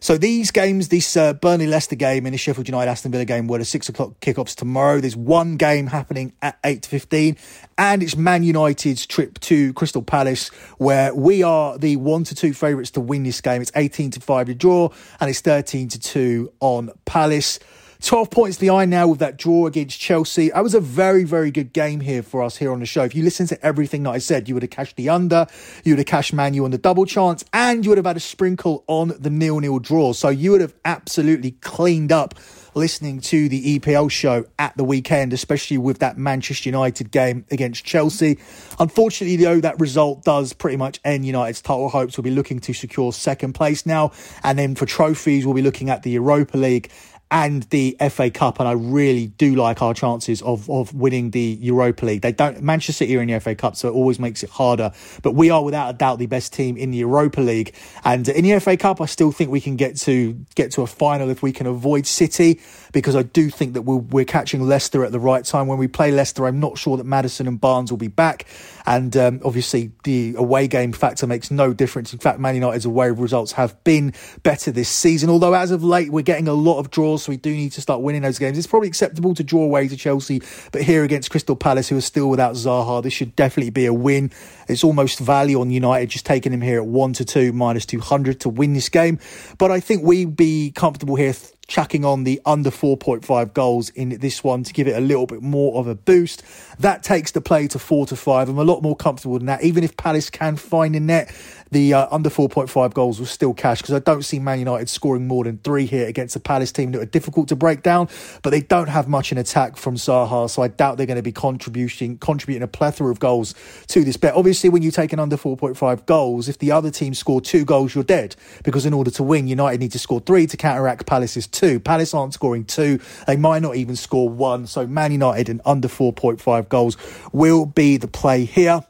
So 0.00 0.16
these 0.16 0.50
games, 0.50 0.88
this 0.88 1.16
uh, 1.16 1.32
Burnley 1.32 1.66
Leicester 1.66 1.96
game 1.96 2.26
and 2.26 2.32
the 2.32 2.38
Sheffield 2.38 2.68
United 2.68 2.90
Aston 2.90 3.12
Villa 3.12 3.24
game 3.24 3.48
were 3.48 3.58
the 3.58 3.64
six 3.64 3.88
o'clock 3.88 4.12
kickoffs 4.20 4.54
tomorrow. 4.54 5.00
There's 5.00 5.16
one 5.16 5.56
game 5.56 5.88
happening 5.88 6.32
at 6.40 6.58
eight 6.64 6.86
fifteen, 6.86 7.36
and 7.76 8.02
it's 8.02 8.16
Man 8.16 8.42
United's 8.42 9.06
trip 9.06 9.40
to 9.40 9.72
Crystal 9.74 10.02
Palace, 10.02 10.48
where 10.78 11.14
we 11.14 11.42
are 11.42 11.78
the 11.78 11.96
one 11.96 12.24
to 12.24 12.34
two 12.34 12.52
favourites 12.54 12.90
to 12.92 13.00
win 13.00 13.22
this 13.22 13.40
game. 13.40 13.60
It's 13.60 13.72
eighteen 13.74 14.10
to 14.12 14.20
five 14.20 14.46
to 14.46 14.54
draw, 14.54 14.90
and 15.20 15.28
it's 15.28 15.40
thirteen 15.40 15.88
to 15.88 15.98
two 15.98 16.52
on 16.60 16.90
Palace. 17.04 17.58
12 18.02 18.30
points 18.30 18.58
behind 18.58 18.90
now 18.90 19.08
with 19.08 19.18
that 19.18 19.36
draw 19.36 19.66
against 19.66 19.98
Chelsea. 19.98 20.50
That 20.50 20.62
was 20.62 20.74
a 20.74 20.80
very, 20.80 21.24
very 21.24 21.50
good 21.50 21.72
game 21.72 22.00
here 22.00 22.22
for 22.22 22.42
us 22.42 22.56
here 22.56 22.72
on 22.72 22.78
the 22.80 22.86
show. 22.86 23.02
If 23.02 23.14
you 23.14 23.24
listen 23.24 23.46
to 23.48 23.66
everything 23.66 24.04
that 24.04 24.10
I 24.10 24.18
said, 24.18 24.48
you 24.48 24.54
would 24.54 24.62
have 24.62 24.70
cashed 24.70 24.96
the 24.96 25.08
under, 25.08 25.46
you 25.84 25.92
would 25.92 25.98
have 25.98 26.06
cashed 26.06 26.32
Manu 26.32 26.64
on 26.64 26.70
the 26.70 26.78
double 26.78 27.06
chance, 27.06 27.44
and 27.52 27.84
you 27.84 27.90
would 27.90 27.98
have 27.98 28.06
had 28.06 28.16
a 28.16 28.20
sprinkle 28.20 28.84
on 28.86 29.14
the 29.18 29.30
nil-nil 29.30 29.80
draw. 29.80 30.12
So 30.12 30.28
you 30.28 30.52
would 30.52 30.60
have 30.60 30.74
absolutely 30.84 31.52
cleaned 31.52 32.12
up 32.12 32.34
listening 32.74 33.20
to 33.20 33.48
the 33.48 33.78
EPL 33.78 34.10
show 34.10 34.44
at 34.58 34.76
the 34.76 34.84
weekend, 34.84 35.32
especially 35.32 35.78
with 35.78 35.98
that 35.98 36.16
Manchester 36.16 36.68
United 36.68 37.10
game 37.10 37.44
against 37.50 37.84
Chelsea. 37.84 38.38
Unfortunately, 38.78 39.36
though, 39.36 39.60
that 39.60 39.80
result 39.80 40.22
does 40.22 40.52
pretty 40.52 40.76
much 40.76 41.00
end 41.04 41.26
United's 41.26 41.60
title 41.60 41.88
hopes. 41.88 42.16
We'll 42.16 42.22
be 42.22 42.30
looking 42.30 42.60
to 42.60 42.72
secure 42.72 43.12
second 43.12 43.54
place 43.54 43.84
now. 43.84 44.12
And 44.44 44.56
then 44.56 44.76
for 44.76 44.86
trophies, 44.86 45.44
we'll 45.44 45.54
be 45.54 45.62
looking 45.62 45.90
at 45.90 46.04
the 46.04 46.10
Europa 46.10 46.56
League 46.56 46.90
and 47.30 47.64
the 47.64 47.96
FA 48.10 48.30
Cup, 48.30 48.58
and 48.58 48.68
I 48.68 48.72
really 48.72 49.26
do 49.26 49.54
like 49.54 49.82
our 49.82 49.92
chances 49.92 50.40
of 50.42 50.68
of 50.70 50.94
winning 50.94 51.30
the 51.30 51.58
Europa 51.60 52.06
League. 52.06 52.22
They 52.22 52.32
don't 52.32 52.62
Manchester 52.62 52.92
City 52.92 53.16
are 53.16 53.22
in 53.22 53.28
the 53.28 53.38
FA 53.40 53.54
Cup, 53.54 53.76
so 53.76 53.88
it 53.88 53.92
always 53.92 54.18
makes 54.18 54.42
it 54.42 54.50
harder. 54.50 54.92
But 55.22 55.34
we 55.34 55.50
are 55.50 55.62
without 55.62 55.90
a 55.90 55.92
doubt 55.92 56.18
the 56.18 56.26
best 56.26 56.52
team 56.52 56.76
in 56.76 56.90
the 56.90 56.98
Europa 56.98 57.40
League, 57.40 57.74
and 58.04 58.28
in 58.28 58.44
the 58.44 58.58
FA 58.60 58.76
Cup, 58.76 59.00
I 59.00 59.06
still 59.06 59.32
think 59.32 59.50
we 59.50 59.60
can 59.60 59.76
get 59.76 59.96
to 59.98 60.32
get 60.54 60.72
to 60.72 60.82
a 60.82 60.86
final 60.86 61.28
if 61.28 61.42
we 61.42 61.52
can 61.52 61.66
avoid 61.66 62.06
City, 62.06 62.60
because 62.92 63.14
I 63.14 63.22
do 63.22 63.50
think 63.50 63.74
that 63.74 63.82
we're, 63.82 63.96
we're 63.96 64.24
catching 64.24 64.62
Leicester 64.62 65.04
at 65.04 65.12
the 65.12 65.20
right 65.20 65.44
time. 65.44 65.66
When 65.66 65.78
we 65.78 65.88
play 65.88 66.10
Leicester, 66.10 66.46
I'm 66.46 66.60
not 66.60 66.78
sure 66.78 66.96
that 66.96 67.04
Maddison 67.04 67.46
and 67.46 67.60
Barnes 67.60 67.90
will 67.90 67.98
be 67.98 68.08
back, 68.08 68.46
and 68.88 69.14
um, 69.18 69.38
obviously 69.44 69.92
the 70.04 70.34
away 70.38 70.66
game 70.66 70.92
factor 70.92 71.26
makes 71.26 71.50
no 71.50 71.74
difference. 71.74 72.14
In 72.14 72.18
fact, 72.18 72.40
Man 72.40 72.54
United's 72.54 72.86
away 72.86 73.10
results 73.10 73.52
have 73.52 73.84
been 73.84 74.14
better 74.42 74.70
this 74.70 74.88
season, 74.88 75.28
although 75.28 75.52
as 75.52 75.70
of 75.70 75.84
late 75.84 76.10
we're 76.10 76.22
getting 76.22 76.48
a 76.48 76.54
lot 76.54 76.78
of 76.78 76.90
draws 76.90 77.24
so 77.24 77.30
we 77.30 77.36
do 77.36 77.52
need 77.52 77.72
to 77.72 77.82
start 77.82 78.00
winning 78.00 78.22
those 78.22 78.38
games. 78.38 78.56
It's 78.56 78.66
probably 78.66 78.88
acceptable 78.88 79.34
to 79.34 79.44
draw 79.44 79.62
away 79.62 79.88
to 79.88 79.96
Chelsea, 79.96 80.40
but 80.72 80.80
here 80.80 81.04
against 81.04 81.30
Crystal 81.30 81.54
Palace, 81.54 81.90
who 81.90 81.98
are 81.98 82.00
still 82.00 82.30
without 82.30 82.54
Zaha, 82.54 83.02
this 83.02 83.12
should 83.12 83.36
definitely 83.36 83.70
be 83.70 83.84
a 83.84 83.92
win. 83.92 84.30
It's 84.68 84.82
almost 84.82 85.18
value 85.18 85.60
on 85.60 85.70
United, 85.70 86.08
just 86.08 86.24
taking 86.24 86.54
him 86.54 86.62
here 86.62 86.78
at 86.78 86.86
1 86.86 87.12
to 87.12 87.26
2, 87.26 87.52
minus 87.52 87.84
200 87.84 88.40
to 88.40 88.48
win 88.48 88.72
this 88.72 88.88
game. 88.88 89.18
But 89.58 89.70
I 89.70 89.80
think 89.80 90.02
we'd 90.02 90.34
be 90.34 90.72
comfortable 90.74 91.16
here 91.16 91.34
chucking 91.68 92.04
on 92.04 92.24
the 92.24 92.40
under 92.44 92.70
4.5 92.70 93.52
goals 93.52 93.90
in 93.90 94.08
this 94.18 94.42
one 94.42 94.64
to 94.64 94.72
give 94.72 94.88
it 94.88 94.96
a 94.96 95.00
little 95.00 95.26
bit 95.26 95.42
more 95.42 95.78
of 95.78 95.86
a 95.86 95.94
boost. 95.94 96.42
That 96.78 97.02
takes 97.02 97.30
the 97.30 97.42
play 97.42 97.68
to 97.68 97.78
4 97.78 98.06
to 98.06 98.16
5. 98.16 98.48
I'm 98.48 98.58
a 98.58 98.64
lot 98.64 98.82
more 98.82 98.96
comfortable 98.96 99.38
than 99.38 99.46
that. 99.46 99.62
Even 99.62 99.84
if 99.84 99.96
Palace 99.96 100.30
can 100.30 100.56
find 100.56 100.96
a 100.96 101.00
net, 101.00 101.30
the 101.70 101.94
uh, 101.94 102.08
under 102.10 102.30
4.5 102.30 102.94
goals 102.94 103.18
will 103.18 103.26
still 103.26 103.54
cash 103.54 103.80
because 103.80 103.94
I 103.94 103.98
don't 103.98 104.22
see 104.22 104.38
Man 104.38 104.58
United 104.58 104.88
scoring 104.88 105.26
more 105.26 105.44
than 105.44 105.58
three 105.58 105.86
here 105.86 106.06
against 106.06 106.36
a 106.36 106.40
Palace 106.40 106.72
team 106.72 106.92
that 106.92 107.02
are 107.02 107.06
difficult 107.06 107.48
to 107.48 107.56
break 107.56 107.82
down, 107.82 108.08
but 108.42 108.50
they 108.50 108.60
don't 108.60 108.88
have 108.88 109.08
much 109.08 109.32
in 109.32 109.38
attack 109.38 109.76
from 109.76 109.96
Zaha, 109.96 110.48
so 110.48 110.62
I 110.62 110.68
doubt 110.68 110.96
they're 110.96 111.06
going 111.06 111.16
to 111.16 111.22
be 111.22 111.32
contributing 111.32 112.18
contributing 112.18 112.62
a 112.62 112.68
plethora 112.68 113.10
of 113.10 113.20
goals 113.20 113.54
to 113.88 114.04
this 114.04 114.16
bet. 114.16 114.34
Obviously, 114.34 114.70
when 114.70 114.82
you 114.82 114.90
take 114.90 115.12
an 115.12 115.18
under 115.18 115.36
4.5 115.36 116.06
goals, 116.06 116.48
if 116.48 116.58
the 116.58 116.72
other 116.72 116.90
team 116.90 117.14
score 117.14 117.40
two 117.40 117.64
goals, 117.64 117.94
you're 117.94 118.04
dead 118.04 118.36
because 118.64 118.86
in 118.86 118.92
order 118.92 119.10
to 119.10 119.22
win, 119.22 119.48
United 119.48 119.80
need 119.80 119.92
to 119.92 119.98
score 119.98 120.20
three 120.20 120.46
to 120.46 120.56
counteract 120.56 121.06
Palace's 121.06 121.46
two. 121.46 121.80
Palace 121.80 122.14
aren't 122.14 122.34
scoring 122.34 122.64
two; 122.64 123.00
they 123.26 123.36
might 123.36 123.62
not 123.62 123.76
even 123.76 123.96
score 123.96 124.28
one. 124.28 124.66
So 124.66 124.86
Man 124.86 125.12
United 125.12 125.48
and 125.48 125.60
under 125.64 125.88
4.5 125.88 126.68
goals 126.68 126.96
will 127.32 127.66
be 127.66 127.96
the 127.96 128.08
play 128.08 128.44
here. 128.44 128.82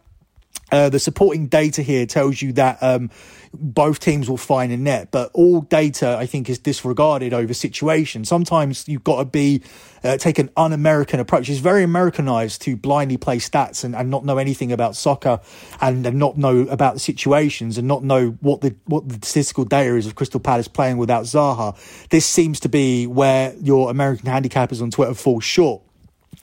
Uh, 0.70 0.88
the 0.88 0.98
supporting 0.98 1.46
data 1.46 1.82
here 1.82 2.06
tells 2.06 2.42
you 2.42 2.52
that 2.52 2.78
um, 2.82 3.10
both 3.54 4.00
teams 4.00 4.28
will 4.28 4.37
find 4.37 4.72
a 4.72 4.76
net, 4.76 5.10
but 5.10 5.30
all 5.32 5.62
data 5.62 6.16
I 6.18 6.26
think 6.26 6.50
is 6.50 6.58
disregarded 6.58 7.32
over 7.32 7.54
situation. 7.54 8.25
Sometimes 8.25 8.87
you've 8.87 9.04
got 9.04 9.18
to 9.18 9.25
be 9.25 9.62
uh, 10.04 10.16
take 10.16 10.38
an 10.38 10.50
un-American 10.56 11.20
approach. 11.20 11.48
It's 11.48 11.58
very 11.58 11.82
Americanized 11.82 12.62
to 12.62 12.76
blindly 12.76 13.16
play 13.16 13.38
stats 13.38 13.83
and, 13.83 13.96
and 13.96 14.11
not 14.11 14.24
know 14.24 14.38
anything 14.38 14.70
about 14.70 14.94
soccer 14.94 15.40
and, 15.81 16.07
and 16.07 16.18
not 16.18 16.37
know 16.37 16.61
about 16.68 16.94
the 16.94 17.00
situations 17.00 17.78
and 17.78 17.88
not 17.88 18.04
know 18.04 18.31
what 18.40 18.61
the 18.61 18.76
what 18.85 19.09
the 19.09 19.14
statistical 19.14 19.64
data 19.64 19.96
is 19.96 20.07
of 20.07 20.14
Crystal 20.14 20.40
Palace 20.40 20.68
playing 20.68 20.98
without 20.98 21.24
Zaha. 21.24 21.76
This 22.11 22.26
seems 22.26 22.61
to 22.61 22.68
be 22.68 23.07
where 23.07 23.54
your 23.61 23.90
American 23.90 24.28
handicappers 24.28 24.83
on 24.83 24.90
Twitter 24.90 25.14
fall 25.14 25.40
short. 25.40 25.83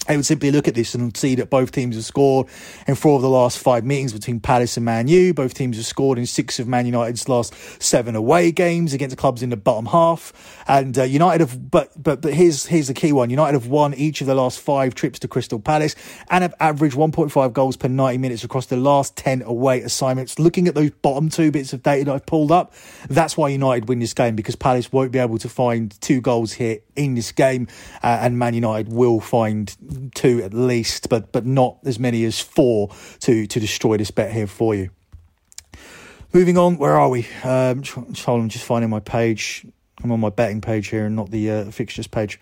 I 0.08 0.16
would 0.16 0.26
simply 0.26 0.52
look 0.52 0.68
at 0.68 0.76
this 0.76 0.94
and 0.94 1.16
see 1.18 1.34
that 1.36 1.50
both 1.50 1.72
teams 1.72 1.96
have 1.96 2.06
scored 2.06 2.48
in 2.88 2.94
four 2.94 3.16
of 3.16 3.24
the 3.24 3.30
last 3.30 3.58
five 3.58 3.84
meetings 3.84 4.14
between 4.14 4.40
Palace 4.40 4.78
and 4.78 4.86
Man 4.86 5.08
U. 5.08 5.34
Both 5.34 5.56
teams 5.56 5.78
have 5.78 5.86
scored 5.88 6.20
in 6.20 6.28
six 6.28 6.60
of 6.60 6.68
Man 6.68 6.86
United's 6.86 7.28
last 7.28 7.56
seven 7.82 8.16
away 8.16 8.52
games 8.52 8.94
against 8.94 9.18
clubs 9.18 9.42
in 9.42 9.50
the 9.50 9.58
bottom 9.58 9.88
half. 9.88 10.64
And 10.68 10.96
uh, 10.98 11.04
United 11.04 11.42
have, 11.42 11.72
but 11.72 11.92
but 12.02 12.22
but 12.22 12.36
here's 12.36 12.68
here's 12.68 12.88
the 12.88 12.94
key 12.94 13.14
one: 13.14 13.32
United 13.32 13.54
have 13.54 13.68
won 13.68 13.96
each 13.96 14.22
of 14.22 14.28
the 14.28 14.36
last 14.36 14.60
five 14.60 14.94
trips 14.94 15.18
to 15.20 15.28
Crystal 15.28 15.60
Palace 15.60 15.96
and 16.30 16.44
have 16.44 16.54
averaged 16.60 16.96
1.5 16.96 17.54
goals 17.54 17.76
per 17.76 17.88
90 17.88 18.20
minutes 18.20 18.44
across 18.44 18.68
the 18.68 18.78
last 18.78 19.16
10 19.16 19.42
away 19.42 19.82
assignments. 19.82 20.38
Looking 20.38 20.68
at 20.68 20.76
those 20.76 20.92
bottom 20.92 21.30
two 21.30 21.50
bits 21.50 21.74
of 21.74 21.82
data 21.82 22.06
that 22.06 22.14
I've 22.14 22.26
pulled 22.28 22.52
up, 22.52 22.74
that's 23.10 23.36
why 23.36 23.50
United 23.50 23.90
win 23.90 24.00
this 24.00 24.14
game 24.14 24.36
because 24.36 24.56
Palace 24.56 24.92
won't 24.92 25.12
be 25.12 25.18
able 25.18 25.40
to 25.40 25.50
find 25.50 26.00
two 26.02 26.22
goals 26.22 26.54
here 26.54 26.80
in 26.96 27.16
this 27.16 27.32
game, 27.32 27.68
uh, 28.04 28.20
and 28.22 28.38
Man 28.38 28.54
United 28.54 28.94
will 28.94 29.20
find 29.20 29.76
two 30.14 30.42
at 30.44 30.54
least, 30.54 31.10
but 31.10 31.32
but 31.32 31.46
not 31.46 31.78
as 31.86 32.00
many 32.00 32.26
as 32.26 32.40
four 32.40 32.90
to 33.22 33.48
to 33.48 33.60
destroy 33.60 33.98
this 33.98 34.12
bet 34.12 34.32
here 34.32 34.48
for 34.48 34.76
you. 34.76 34.90
Moving 36.34 36.58
on, 36.58 36.78
where 36.78 37.00
are 37.00 37.10
we? 37.10 37.28
Um, 37.44 37.84
I'm 38.28 38.50
just 38.50 38.66
finding 38.66 38.90
my 38.90 39.00
page. 39.00 39.66
I'm 40.04 40.12
on 40.12 40.20
my 40.20 40.30
betting 40.30 40.60
page 40.60 40.90
here 40.90 41.06
and 41.06 41.16
not 41.16 41.32
the 41.32 41.50
uh, 41.50 41.72
fixtures 41.72 42.08
page. 42.08 42.40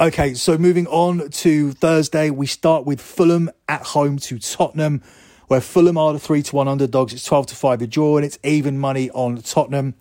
Okay, 0.00 0.34
so 0.34 0.56
moving 0.56 0.86
on 0.86 1.28
to 1.28 1.72
Thursday, 1.72 2.30
we 2.30 2.46
start 2.46 2.86
with 2.86 3.00
Fulham 3.00 3.50
at 3.68 3.82
home 3.82 4.16
to 4.20 4.38
Tottenham, 4.38 5.02
where 5.48 5.60
Fulham 5.60 5.98
are 5.98 6.14
the 6.14 6.18
three 6.18 6.42
to 6.42 6.56
one 6.56 6.68
underdogs. 6.68 7.12
It's 7.12 7.24
twelve 7.24 7.46
to 7.48 7.54
five 7.54 7.82
a 7.82 7.86
draw, 7.86 8.16
and 8.16 8.24
it's 8.24 8.38
even 8.42 8.78
money 8.78 9.10
on 9.10 9.36
Tottenham. 9.42 9.94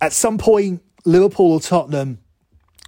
At 0.00 0.12
some 0.12 0.36
point, 0.36 0.82
Liverpool 1.06 1.52
or 1.52 1.60
Tottenham 1.60 2.18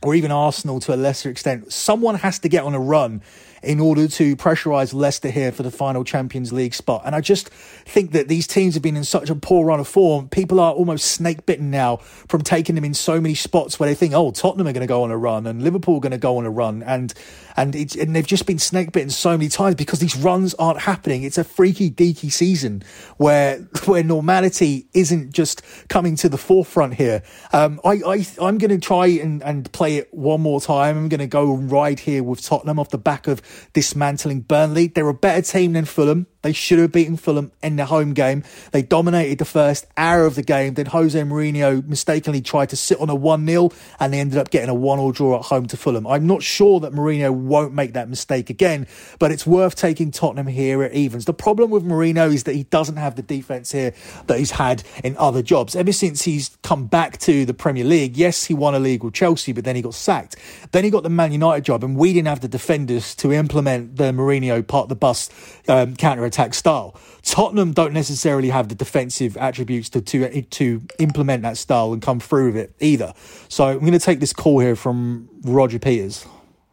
or 0.03 0.15
even 0.15 0.31
Arsenal 0.31 0.81
to 0.81 0.95
a 0.95 0.97
lesser 0.97 1.31
extent, 1.31 1.73
someone 1.73 2.17
has 2.17 2.39
to 2.41 2.49
get 2.49 2.65
on 2.65 2.75
a 2.75 2.81
run 2.81 3.21
in 3.63 3.81
order 3.81 4.09
to 4.09 4.37
pressurise 4.37 4.95
Leicester 4.95 5.31
here 5.31 5.53
for 5.53 5.63
the 5.63 5.71
final 5.71 6.05
Champions 6.05 6.53
League 6.53 6.75
spot. 6.75 7.03
And 7.05 7.15
I 7.15 7.21
just 7.21 7.49
think 7.49 8.13
that 8.13 8.29
these 8.29 8.47
teams 8.47 8.75
have 8.75 8.83
been 8.83 8.97
in 8.97 9.05
such 9.05 9.31
a 9.31 9.35
poor 9.35 9.67
run 9.67 9.81
of 9.81 9.89
form. 9.89 10.29
People 10.29 10.61
are 10.61 10.73
almost 10.73 11.13
snake 11.13 11.47
bitten 11.47 11.71
now 11.71 11.97
from 11.97 12.43
taking 12.43 12.75
them 12.75 12.85
in 12.85 12.95
so 12.95 13.21
many 13.21 13.35
spots 13.35 13.79
where 13.79 13.89
they 13.89 13.95
think, 13.95 14.15
oh, 14.15 14.31
Tottenham 14.31 14.67
are 14.67 14.73
going 14.73 14.83
to 14.83 14.87
go 14.87 15.03
on 15.03 15.11
a 15.11 15.17
run 15.17 15.47
and 15.47 15.63
Liverpool 15.63 15.97
are 15.97 16.01
going 16.01 16.13
to 16.13 16.19
go 16.19 16.37
on 16.39 16.47
a 16.47 16.51
run. 16.51 16.83
And 16.83 17.13
and 17.59 17.75
it's 17.75 17.97
and 17.97 18.15
they've 18.15 18.27
just 18.27 18.47
been 18.47 18.59
snake 18.59 18.93
bitten 18.93 19.11
so 19.11 19.31
many 19.31 19.49
times 19.49 19.75
because 19.75 19.99
these 19.99 20.17
runs 20.17 20.55
aren't 20.55 20.81
happening. 20.81 21.25
It's 21.25 21.39
a 21.39 21.45
freaky 21.45 21.91
deaky 21.91 22.31
season 22.31 22.85
where 23.17 23.59
where 23.87 24.05
normality 24.05 24.87
isn't 24.95 25.33
just 25.33 25.63
coming 25.89 26.15
to 26.17 26.29
the 26.29 26.39
forefront 26.39 26.95
here. 26.95 27.23
Um, 27.53 27.81
I, 27.85 28.01
I 28.07 28.27
I'm 28.41 28.59
going 28.59 28.71
to 28.71 28.79
try 28.79 29.07
and, 29.07 29.43
and 29.43 29.71
play 29.73 29.97
it 29.97 30.13
one 30.15 30.41
more 30.41 30.61
time. 30.61 30.97
I'm 30.97 31.09
going 31.09 31.19
to 31.19 31.27
go 31.27 31.55
and 31.55 31.71
ride 31.71 32.01
here 32.01 32.23
with 32.23 32.43
Tottenham 32.43 32.79
off 32.79 32.91
the 32.91 32.99
back 32.99 33.27
of 33.27 33.43
dismantling 33.73 34.41
Burnley. 34.41 34.89
They're 34.89 35.09
a 35.09 35.15
better 35.15 35.43
team 35.43 35.73
than 35.73 35.85
Fulham. 35.85 36.27
They 36.43 36.53
should 36.53 36.79
have 36.79 36.93
beaten 36.93 37.17
Fulham 37.17 37.51
in 37.63 37.77
the 37.77 37.87
home 37.87 38.15
game. 38.15 38.45
They 38.71 38.83
dominated 38.83 39.39
the 39.39 39.45
first 39.45 39.87
hour 39.97 40.25
of 40.25 40.37
the 40.37 40.43
game. 40.43 40.75
Then 40.75 40.87
Jose 40.87 41.21
Mourinho 41.21 41.85
mistakenly 41.87 42.41
tried 42.41 42.69
to 42.71 42.77
sit 42.77 43.01
on 43.01 43.11
a 43.11 43.15
1 43.15 43.45
0 43.45 43.71
and 43.99 44.13
they 44.13 44.21
ended 44.21 44.39
up 44.39 44.51
getting 44.51 44.69
a 44.69 44.75
1 44.75 44.99
0 44.99 45.13
draw 45.13 45.39
at 45.39 45.47
home 45.47 45.67
to 45.67 45.77
Fulham. 45.77 46.07
I'm 46.07 46.27
not 46.29 46.45
sure 46.45 46.79
that 46.81 46.93
Mourinho 46.93 47.33
won't 47.33 47.75
make 47.75 47.95
that 47.95 48.09
mistake 48.09 48.51
again, 48.51 48.87
but 49.19 49.33
it's 49.33 49.47
worth 49.47 49.75
taking 49.75 50.13
Tottenham 50.13 50.47
here 50.47 50.85
at 50.85 50.93
evens. 50.93 51.25
The 51.25 51.35
problem 51.35 51.71
with 51.71 51.85
Mourinho 51.85 52.33
is 52.33 52.45
that 52.45 52.55
he 52.55 52.63
doesn't 52.65 52.97
have 52.97 53.17
the 53.17 53.23
defence 53.23 53.73
here 53.73 53.93
that 54.29 54.39
he's 54.39 54.53
had 54.53 54.85
in 55.03 55.17
other 55.17 55.43
jobs. 55.43 55.75
Ever 55.75 55.93
since 55.93 56.23
he's 56.23 56.57
come 56.63 56.87
back 56.87 57.19
to 57.19 57.47
the 57.47 57.55
Premier 57.55 57.85
League, 57.85 58.17
yes, 58.17 58.45
he 58.45 58.55
won 58.55 58.77
a 58.77 58.79
league 58.79 59.03
with 59.03 59.15
Chelsea, 59.15 59.53
but 59.53 59.65
then 59.65 59.75
he 59.75 59.83
got 59.83 59.95
sacked. 59.95 60.37
Then 60.71 60.85
he 60.85 60.91
got 60.91 61.03
the 61.03 61.11
Man 61.11 61.33
United 61.33 61.65
job, 61.65 61.83
and 61.83 61.97
we 61.97 62.13
didn't 62.13 62.29
have 62.29 62.41
the 62.41 62.49
defenders 62.49 63.17
to 63.17 63.33
implement 63.33 63.97
the 63.97 64.13
Mourinho 64.13 64.65
part 64.65 64.89
the 64.89 64.95
bus 64.95 65.31
um, 65.69 65.97
counter 65.97 66.28
attack 66.29 66.55
style. 66.55 66.95
Tottenham 67.23 67.73
don't 67.73 67.93
necessarily 67.93 68.51
have 68.51 68.69
the 68.69 68.77
defensive 68.77 69.37
attributes 69.37 69.89
to, 69.91 70.01
to 70.01 70.43
to 70.43 70.83
implement 70.99 71.43
that 71.43 71.57
style 71.57 71.93
and 71.93 72.01
come 72.01 72.21
through 72.21 72.53
with 72.53 72.57
it 72.57 72.75
either. 72.79 73.13
So 73.49 73.67
I'm 73.67 73.81
going 73.81 73.93
to 73.93 73.99
take 73.99 74.21
this 74.21 74.33
call 74.33 74.61
here 74.61 74.77
from 74.77 75.29
Roger 75.43 75.79
Peters. 75.79 76.25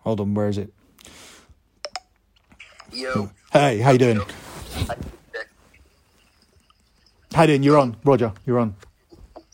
Hold 0.01 0.19
on, 0.19 0.35
where 0.35 0.47
is 0.47 0.59
it? 0.59 0.71
Yo. 2.91 3.31
Hey, 3.51 3.79
how 3.79 3.91
you 3.91 3.97
doing? 3.97 4.21
How 7.33 7.41
you 7.41 7.47
doing? 7.47 7.63
You're 7.63 7.77
on, 7.77 7.97
Roger. 8.03 8.31
You're 8.45 8.59
on. 8.59 8.75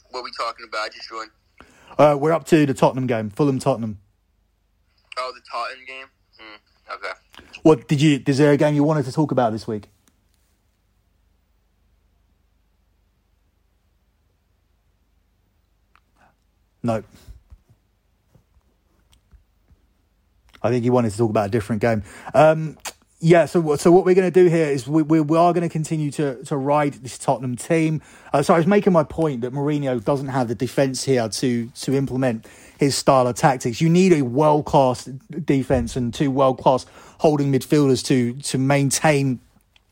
What 0.10 0.20
are 0.20 0.24
we 0.24 0.32
talking 0.38 0.66
about? 0.68 0.86
I 0.86 0.90
just 0.90 1.10
joined. 1.10 1.32
Uh, 1.98 2.18
we're 2.20 2.32
up 2.32 2.46
to 2.46 2.66
the 2.66 2.74
Tottenham 2.74 3.08
game, 3.08 3.30
Fulham 3.30 3.60
Tottenham. 3.60 4.00
Oh, 5.18 5.32
the 5.34 5.42
Tottenham 5.52 5.86
game. 5.86 6.06
Mm, 6.40 6.96
okay. 6.96 7.14
What 7.64 7.88
did 7.88 8.02
you? 8.02 8.22
Is 8.26 8.38
there 8.38 8.52
a 8.52 8.58
game 8.58 8.76
you 8.76 8.84
wanted 8.84 9.06
to 9.06 9.12
talk 9.12 9.32
about 9.32 9.52
this 9.52 9.68
week? 9.68 9.90
No. 16.84 17.04
I 20.64 20.70
think 20.70 20.84
he 20.84 20.90
wanted 20.90 21.12
to 21.12 21.18
talk 21.18 21.30
about 21.30 21.48
a 21.48 21.52
different 21.52 21.82
game. 21.82 22.04
Um, 22.34 22.78
yeah, 23.24 23.46
so 23.46 23.76
so 23.76 23.92
what 23.92 24.04
we're 24.04 24.16
going 24.16 24.32
to 24.32 24.44
do 24.44 24.50
here 24.50 24.66
is 24.66 24.88
we, 24.88 25.04
we, 25.04 25.22
we 25.22 25.38
are 25.38 25.54
going 25.54 25.62
to 25.62 25.70
continue 25.70 26.10
to 26.12 26.44
to 26.46 26.58
ride 26.58 26.94
this 26.96 27.20
Tottenham 27.20 27.56
team. 27.56 28.02
Uh, 28.34 28.42
so 28.42 28.56
I 28.56 28.58
was 28.58 28.66
making 28.66 28.94
my 28.94 29.04
point 29.04 29.42
that 29.42 29.54
Mourinho 29.54 30.04
doesn't 30.04 30.30
have 30.30 30.48
the 30.48 30.56
defense 30.56 31.04
here 31.04 31.30
to 31.30 31.68
to 31.68 31.94
implement 31.94 32.48
his 32.80 32.96
style 32.96 33.28
of 33.28 33.36
tactics. 33.36 33.80
You 33.80 33.90
need 33.90 34.12
a 34.12 34.24
world 34.24 34.66
class 34.66 35.06
defense 35.06 35.96
and 35.96 36.12
two 36.12 36.32
world 36.32 36.58
class 36.58 36.88
holding 37.20 37.52
midfielders 37.52 38.04
to 38.08 38.34
to 38.34 38.58
maintain 38.58 39.40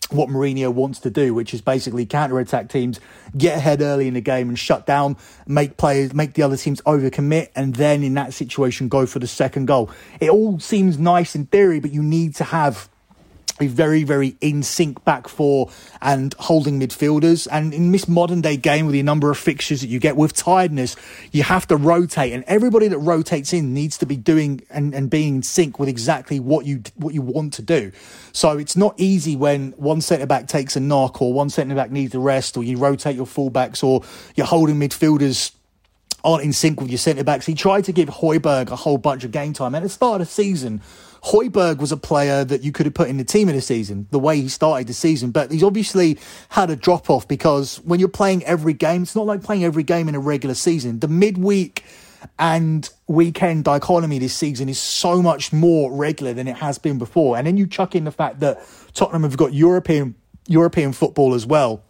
what 0.10 0.28
Mourinho 0.28 0.74
wants 0.74 0.98
to 1.02 1.12
do, 1.12 1.36
which 1.36 1.54
is 1.54 1.62
basically 1.62 2.08
counter 2.08 2.40
attack 2.40 2.70
teams, 2.70 3.00
get 3.38 3.58
ahead 3.58 3.82
early 3.82 4.08
in 4.08 4.16
the 4.16 4.22
game 4.22 4.50
and 4.50 4.58
shut 4.58 4.88
down, 4.88 5.18
make 5.46 5.78
players, 5.78 6.16
make 6.16 6.34
the 6.34 6.42
other 6.42 6.58
teams 6.58 6.82
overcommit, 6.82 7.50
and 7.56 7.76
then 7.76 8.02
in 8.02 8.16
that 8.16 8.34
situation 8.34 8.88
go 8.88 9.06
for 9.06 9.20
the 9.20 9.28
second 9.28 9.68
goal. 9.68 9.92
It 10.20 10.32
all 10.32 10.60
seems 10.60 10.98
nice 10.98 11.36
in 11.36 11.46
theory, 11.46 11.80
but 11.80 11.92
you 11.92 12.02
need 12.02 12.34
to 12.38 12.44
have 12.44 12.89
a 13.60 13.68
very, 13.68 14.04
very 14.04 14.36
in 14.42 14.64
sync 14.64 15.04
back 15.06 15.28
four 15.28 15.70
and 16.02 16.34
holding 16.40 16.80
midfielders. 16.80 17.48
And 17.52 17.74
in 17.74 17.92
this 17.92 18.08
modern 18.08 18.42
day 18.42 18.58
game 18.58 18.86
with 18.86 18.94
the 18.94 19.04
number 19.04 19.30
of 19.30 19.38
fixtures 19.38 19.82
that 19.82 19.88
you 19.88 20.00
get 20.00 20.16
with 20.16 20.34
tiredness, 20.34 20.96
you 21.32 21.44
have 21.44 21.68
to 21.68 21.78
rotate 21.78 22.34
and 22.34 22.44
everybody 22.48 22.88
that 22.88 22.98
rotates 22.98 23.54
in 23.54 23.74
needs 23.74 23.98
to 23.98 24.06
be 24.06 24.16
doing 24.16 24.62
and, 24.70 24.94
and 24.94 25.10
being 25.10 25.36
in 25.36 25.44
sync 25.44 25.80
with 25.80 25.90
exactly 25.90 26.40
what 26.40 26.66
you, 26.66 26.82
what 26.96 27.14
you 27.14 27.22
want 27.22 27.54
to 27.54 27.62
do. 27.62 27.92
So 28.32 28.58
it's 28.58 28.76
not 28.76 28.96
easy 28.98 29.36
when 29.36 29.72
one 29.72 30.02
centre 30.02 30.26
back 30.26 30.48
takes 30.48 30.76
a 30.76 30.80
knock 30.80 31.22
or 31.22 31.34
one 31.34 31.50
centre 31.50 31.76
back 31.76 31.92
needs 31.92 32.16
a 32.16 32.20
rest 32.20 32.58
or 32.58 32.64
you 32.64 32.78
rotate 32.78 33.16
your 33.16 33.26
fullbacks 33.26 33.84
or 33.84 34.04
you're 34.36 34.48
holding 34.48 34.76
midfielders 34.76 35.52
aren't 36.24 36.44
in 36.44 36.54
sync 36.54 36.82
with 36.82 36.90
your 36.90 36.98
centre 36.98 37.24
backs. 37.24 37.46
He 37.46 37.56
tried 37.56 37.86
to 37.86 37.92
give 37.92 38.10
Højbjerg 38.10 38.72
a 38.72 38.76
whole 38.76 38.98
bunch 38.98 39.24
of 39.24 39.32
game 39.32 39.54
time 39.54 39.76
at 39.76 39.84
the 39.84 39.90
start 39.90 40.22
of 40.22 40.28
the 40.28 40.34
season. 40.34 40.82
Højbjerg 41.24 41.80
was 41.80 41.92
a 41.92 41.98
player 41.98 42.46
that 42.46 42.64
you 42.64 42.72
could 42.72 42.86
have 42.86 42.94
put 42.94 43.10
in 43.10 43.18
the 43.18 43.24
team 43.24 43.50
of 43.50 43.56
the 43.56 43.62
season, 43.62 44.08
the 44.12 44.20
way 44.20 44.40
he 44.40 44.48
started 44.48 44.88
the 44.88 44.94
season. 44.94 45.32
But 45.32 45.52
he's 45.52 45.64
obviously 45.64 46.18
had 46.50 46.70
a 46.70 46.76
drop 46.76 47.10
off 47.10 47.28
because 47.28 47.78
when 47.84 48.00
you're 48.00 48.10
playing 48.10 48.44
every 48.46 48.74
game, 48.74 49.04
it's 49.04 49.16
not 49.16 49.26
like 49.26 49.44
playing 49.44 49.64
every 49.64 49.84
game 49.84 50.08
in 50.08 50.16
a 50.16 50.20
regular 50.20 50.56
season. 50.56 51.00
The 51.00 51.08
midweek 51.08 51.84
and 52.38 52.90
weekend 53.08 53.64
dichotomy 53.64 54.20
this 54.20 54.34
season 54.34 54.70
is 54.70 54.80
so 54.80 55.22
much 55.22 55.54
more 55.54 55.92
regular 55.92 56.34
than 56.34 56.48
it 56.48 56.58
has 56.58 56.78
been 56.78 56.98
before. 56.98 57.38
And 57.38 57.48
then 57.48 57.58
you 57.58 57.68
chuck 57.68 57.96
in 57.96 58.04
the 58.04 58.12
fact 58.12 58.40
that 58.42 58.62
Tottenham 58.94 59.24
have 59.24 59.38
got 59.38 59.54
European 59.54 60.16
European 60.48 60.94
football 60.94 61.34
as 61.34 61.46
well. 61.46 61.84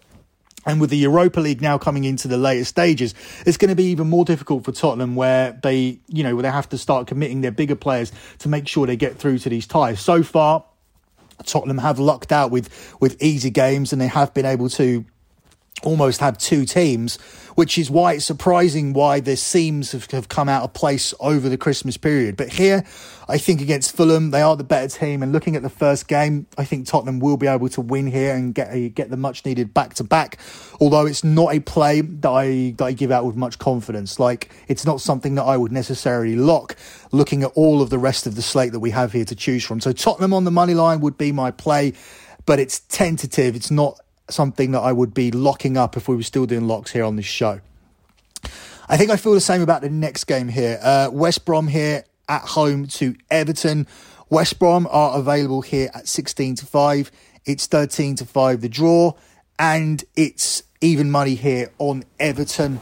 And 0.69 0.79
with 0.79 0.91
the 0.91 0.97
Europa 0.97 1.39
League 1.39 1.63
now 1.63 1.79
coming 1.79 2.03
into 2.03 2.27
the 2.27 2.37
later 2.37 2.63
stages, 2.63 3.15
it's 3.43 3.57
going 3.57 3.69
to 3.69 3.75
be 3.75 3.85
even 3.85 4.07
more 4.07 4.23
difficult 4.23 4.65
for 4.65 4.71
Tottenham 4.71 5.15
where 5.15 5.59
they, 5.63 5.99
you 6.07 6.21
know, 6.21 6.35
where 6.35 6.43
they 6.43 6.51
have 6.51 6.69
to 6.69 6.77
start 6.77 7.07
committing 7.07 7.41
their 7.41 7.49
bigger 7.49 7.75
players 7.75 8.11
to 8.37 8.49
make 8.49 8.67
sure 8.67 8.85
they 8.85 8.95
get 8.95 9.17
through 9.17 9.39
to 9.39 9.49
these 9.49 9.65
ties. 9.65 9.99
So 9.99 10.21
far, 10.21 10.63
Tottenham 11.43 11.79
have 11.79 11.97
lucked 11.97 12.31
out 12.31 12.51
with, 12.51 12.69
with 12.99 13.19
easy 13.19 13.49
games 13.49 13.91
and 13.91 13.99
they 13.99 14.05
have 14.05 14.31
been 14.35 14.45
able 14.45 14.69
to 14.69 15.03
almost 15.83 16.19
have 16.19 16.37
two 16.37 16.65
teams, 16.65 17.17
which 17.55 17.77
is 17.77 17.89
why 17.89 18.13
it's 18.13 18.25
surprising 18.25 18.93
why 18.93 19.19
the 19.19 19.35
seams 19.35 19.91
have, 19.91 20.09
have 20.11 20.29
come 20.29 20.49
out 20.49 20.63
of 20.63 20.73
place 20.73 21.13
over 21.19 21.49
the 21.49 21.57
Christmas 21.57 21.97
period. 21.97 22.37
But 22.37 22.49
here, 22.49 22.83
I 23.27 23.37
think 23.37 23.61
against 23.61 23.95
Fulham, 23.95 24.31
they 24.31 24.41
are 24.41 24.55
the 24.55 24.63
better 24.63 24.87
team. 24.87 25.21
And 25.21 25.31
looking 25.31 25.55
at 25.55 25.61
the 25.61 25.69
first 25.69 26.07
game, 26.07 26.47
I 26.57 26.63
think 26.63 26.87
Tottenham 26.87 27.19
will 27.19 27.37
be 27.37 27.47
able 27.47 27.69
to 27.69 27.81
win 27.81 28.07
here 28.07 28.35
and 28.35 28.55
get 28.55 28.73
a, 28.73 28.89
get 28.89 29.09
the 29.09 29.17
much 29.17 29.45
needed 29.45 29.73
back 29.73 29.93
to 29.95 30.03
back. 30.03 30.39
Although 30.79 31.05
it's 31.05 31.23
not 31.23 31.53
a 31.53 31.59
play 31.59 32.01
that 32.01 32.29
I 32.29 32.73
that 32.77 32.85
I 32.85 32.91
give 32.91 33.11
out 33.11 33.25
with 33.25 33.35
much 33.35 33.59
confidence. 33.59 34.19
Like 34.19 34.51
it's 34.67 34.85
not 34.85 35.01
something 35.01 35.35
that 35.35 35.43
I 35.43 35.57
would 35.57 35.71
necessarily 35.71 36.35
lock. 36.35 36.75
Looking 37.11 37.43
at 37.43 37.51
all 37.55 37.81
of 37.81 37.89
the 37.89 37.99
rest 37.99 38.25
of 38.25 38.35
the 38.35 38.41
slate 38.41 38.71
that 38.71 38.79
we 38.79 38.91
have 38.91 39.11
here 39.11 39.25
to 39.25 39.35
choose 39.35 39.63
from, 39.63 39.79
so 39.79 39.91
Tottenham 39.91 40.33
on 40.33 40.43
the 40.43 40.51
money 40.51 40.73
line 40.73 40.99
would 41.01 41.17
be 41.17 41.31
my 41.31 41.51
play, 41.51 41.93
but 42.45 42.59
it's 42.59 42.79
tentative. 42.81 43.55
It's 43.55 43.71
not 43.71 43.99
something 44.33 44.71
that 44.71 44.79
I 44.81 44.91
would 44.91 45.13
be 45.13 45.31
locking 45.31 45.77
up 45.77 45.97
if 45.97 46.07
we 46.07 46.15
were 46.15 46.23
still 46.23 46.45
doing 46.45 46.67
locks 46.67 46.91
here 46.91 47.03
on 47.03 47.15
this 47.15 47.25
show. 47.25 47.61
I 48.87 48.97
think 48.97 49.11
I 49.11 49.17
feel 49.17 49.33
the 49.33 49.41
same 49.41 49.61
about 49.61 49.81
the 49.81 49.89
next 49.89 50.23
game 50.25 50.47
here. 50.47 50.79
Uh, 50.81 51.09
West 51.11 51.45
Brom 51.45 51.67
here 51.67 52.03
at 52.27 52.41
home 52.41 52.87
to 52.87 53.15
Everton. 53.29 53.87
West 54.29 54.59
Brom 54.59 54.87
are 54.89 55.17
available 55.17 55.61
here 55.61 55.89
at 55.93 56.07
16 56.07 56.55
to 56.55 56.65
5. 56.65 57.11
It's 57.45 57.67
13 57.67 58.15
to 58.17 58.25
5 58.25 58.61
the 58.61 58.69
draw, 58.69 59.13
and 59.57 60.03
it's 60.15 60.63
even 60.81 61.11
money 61.11 61.35
here 61.35 61.71
on 61.77 62.03
Everton 62.19 62.79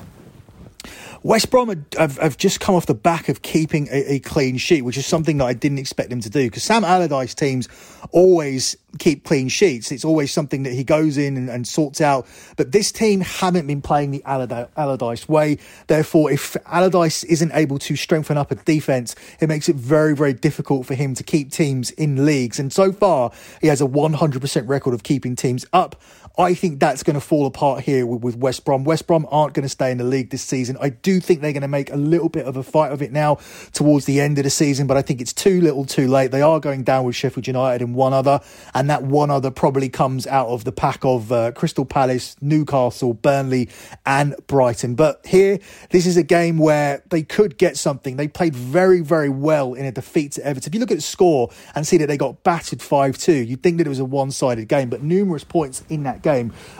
West 1.23 1.49
Brom 1.49 1.85
have, 1.97 2.17
have, 2.17 2.37
just 2.37 2.59
come 2.59 2.75
off 2.75 2.85
the 2.85 2.93
back 2.93 3.29
of 3.29 3.41
keeping 3.41 3.87
a, 3.87 4.13
a, 4.13 4.19
clean 4.19 4.57
sheet, 4.57 4.83
which 4.83 4.97
is 4.97 5.05
something 5.05 5.37
that 5.37 5.45
I 5.45 5.53
didn't 5.53 5.79
expect 5.79 6.09
them 6.09 6.21
to 6.21 6.29
do 6.29 6.45
because 6.45 6.63
Sam 6.63 6.83
Allardyce 6.83 7.33
teams 7.33 7.67
always 8.11 8.77
keep 8.99 9.23
clean 9.23 9.47
sheets. 9.47 9.91
It's 9.91 10.05
always 10.05 10.31
something 10.31 10.63
that 10.63 10.73
he 10.73 10.83
goes 10.83 11.17
in 11.17 11.37
and, 11.37 11.49
and 11.49 11.67
sorts 11.67 12.01
out. 12.01 12.27
But 12.55 12.71
this 12.71 12.91
team 12.91 13.21
haven't 13.21 13.67
been 13.67 13.81
playing 13.81 14.11
the 14.11 14.23
Allardyce 14.25 15.27
way. 15.27 15.57
Therefore, 15.87 16.31
if 16.31 16.55
Allardyce 16.65 17.23
isn't 17.25 17.51
able 17.53 17.79
to 17.79 17.95
strengthen 17.95 18.37
up 18.37 18.51
a 18.51 18.55
defense, 18.55 19.15
it 19.39 19.47
makes 19.47 19.69
it 19.69 19.75
very, 19.75 20.15
very 20.15 20.33
difficult 20.33 20.85
for 20.85 20.95
him 20.95 21.13
to 21.15 21.23
keep 21.23 21.51
teams 21.51 21.91
in 21.91 22.25
leagues. 22.25 22.59
And 22.59 22.71
so 22.71 22.91
far, 22.91 23.31
he 23.61 23.67
has 23.67 23.81
a 23.81 23.85
100% 23.85 24.67
record 24.67 24.93
of 24.93 25.03
keeping 25.03 25.35
teams 25.35 25.65
up. 25.73 26.01
I 26.39 26.53
think 26.53 26.79
that's 26.79 27.01
going 27.01 27.15
to 27.15 27.21
fall 27.21 27.47
apart 27.47 27.81
here 27.81 28.05
with, 28.05 28.35
West 28.37 28.63
Brom. 28.63 28.83
West 28.83 29.07
Brom 29.07 29.25
aren't 29.31 29.55
going 29.55 29.63
to 29.63 29.69
stay 29.69 29.89
in 29.89 29.97
the 29.97 30.03
league 30.03 30.29
this 30.29 30.43
season. 30.43 30.77
I 30.79 30.89
do 30.89 31.19
think 31.19 31.41
they're 31.41 31.51
going 31.51 31.61
to 31.61 31.67
make 31.67 31.91
a 31.91 31.95
little 31.95 32.29
bit 32.29 32.45
of 32.45 32.55
a 32.55 32.61
fight 32.61 32.91
of 32.91 33.01
it 33.01 33.11
now 33.11 33.39
towards 33.73 34.05
the 34.05 34.21
end 34.21 34.37
of 34.37 34.43
the 34.43 34.51
season, 34.51 34.85
but 34.85 34.97
I 34.97 35.01
think 35.01 35.19
it's 35.19 35.33
too 35.33 35.59
little 35.61 35.83
too 35.83 36.07
late. 36.07 36.29
They 36.29 36.43
are 36.43 36.59
going 36.59 36.83
down 36.83 37.05
with 37.05 37.15
Sheffield 37.15 37.47
United 37.47 37.81
and 37.81 37.95
one 37.95 38.13
other, 38.13 38.39
and 38.75 38.87
that 38.91 39.01
one 39.01 39.31
other 39.31 39.49
probably 39.49 39.89
comes 39.89 40.27
out 40.27 40.47
of 40.49 40.63
the 40.63 40.71
pack 40.71 41.03
of 41.03 41.31
uh, 41.31 41.53
Crystal 41.53 41.85
Palace, 41.85 42.35
Newcastle, 42.39 43.15
Burnley, 43.15 43.69
and 44.05 44.35
Brighton. 44.45 44.93
But 44.93 45.25
here, 45.25 45.57
this 45.89 46.05
is 46.05 46.17
a 46.17 46.23
game 46.23 46.59
where 46.59 47.01
they 47.09 47.23
could 47.23 47.57
get 47.57 47.77
something. 47.77 48.15
They 48.15 48.27
played 48.27 48.55
very, 48.55 49.01
very 49.01 49.29
well 49.29 49.73
in 49.73 49.85
a 49.85 49.91
defeat 49.91 50.33
to 50.33 50.45
Everton. 50.45 50.69
If 50.69 50.75
you 50.75 50.79
look 50.81 50.91
at 50.91 50.97
the 50.97 51.01
score 51.01 51.49
and 51.73 51.87
see 51.87 51.97
that 51.97 52.05
they 52.05 52.17
got 52.17 52.43
battered 52.43 52.83
5 52.83 53.17
2, 53.17 53.33
you'd 53.33 53.63
think 53.63 53.79
that 53.79 53.87
it 53.87 53.89
was 53.89 53.99
a 53.99 54.05
one 54.05 54.29
sided 54.29 54.67
game, 54.67 54.89
but 54.89 55.01
numerous 55.01 55.43
points 55.43 55.83
in 55.89 56.03
that 56.03 56.21
game. 56.21 56.26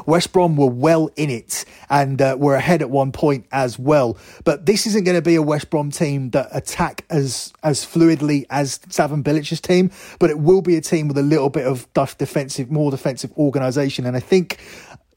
West 0.06 0.34
Brom 0.34 0.56
were 0.58 0.68
well 0.70 1.10
in 1.16 1.30
it 1.30 1.66
and 1.90 2.22
uh, 2.22 2.36
were 2.38 2.56
ahead 2.56 2.82
at 2.82 2.90
one 2.90 3.12
point 3.12 3.46
as 3.52 3.80
well. 3.80 4.18
But 4.44 4.66
this 4.66 4.86
isn't 4.88 5.04
going 5.04 5.18
to 5.18 5.22
be 5.22 5.36
a 5.36 5.42
West 5.42 5.70
Brom 5.70 5.92
team 5.92 6.32
that 6.32 6.50
attack 6.52 7.06
as 7.10 7.54
as 7.64 7.86
fluidly 7.86 8.46
as 8.50 8.80
Slaven 8.80 9.24
Bilic's 9.24 9.62
team, 9.62 9.92
but 10.20 10.30
it 10.30 10.40
will 10.40 10.62
be 10.62 10.76
a 10.76 10.82
team 10.82 11.08
with 11.08 11.18
a 11.18 11.24
little 11.24 11.50
bit 11.50 11.66
of 11.66 11.88
defensive, 12.18 12.72
more 12.72 12.92
defensive 12.92 13.32
organisation. 13.38 14.06
And 14.06 14.16
I 14.16 14.20
think 14.20 14.60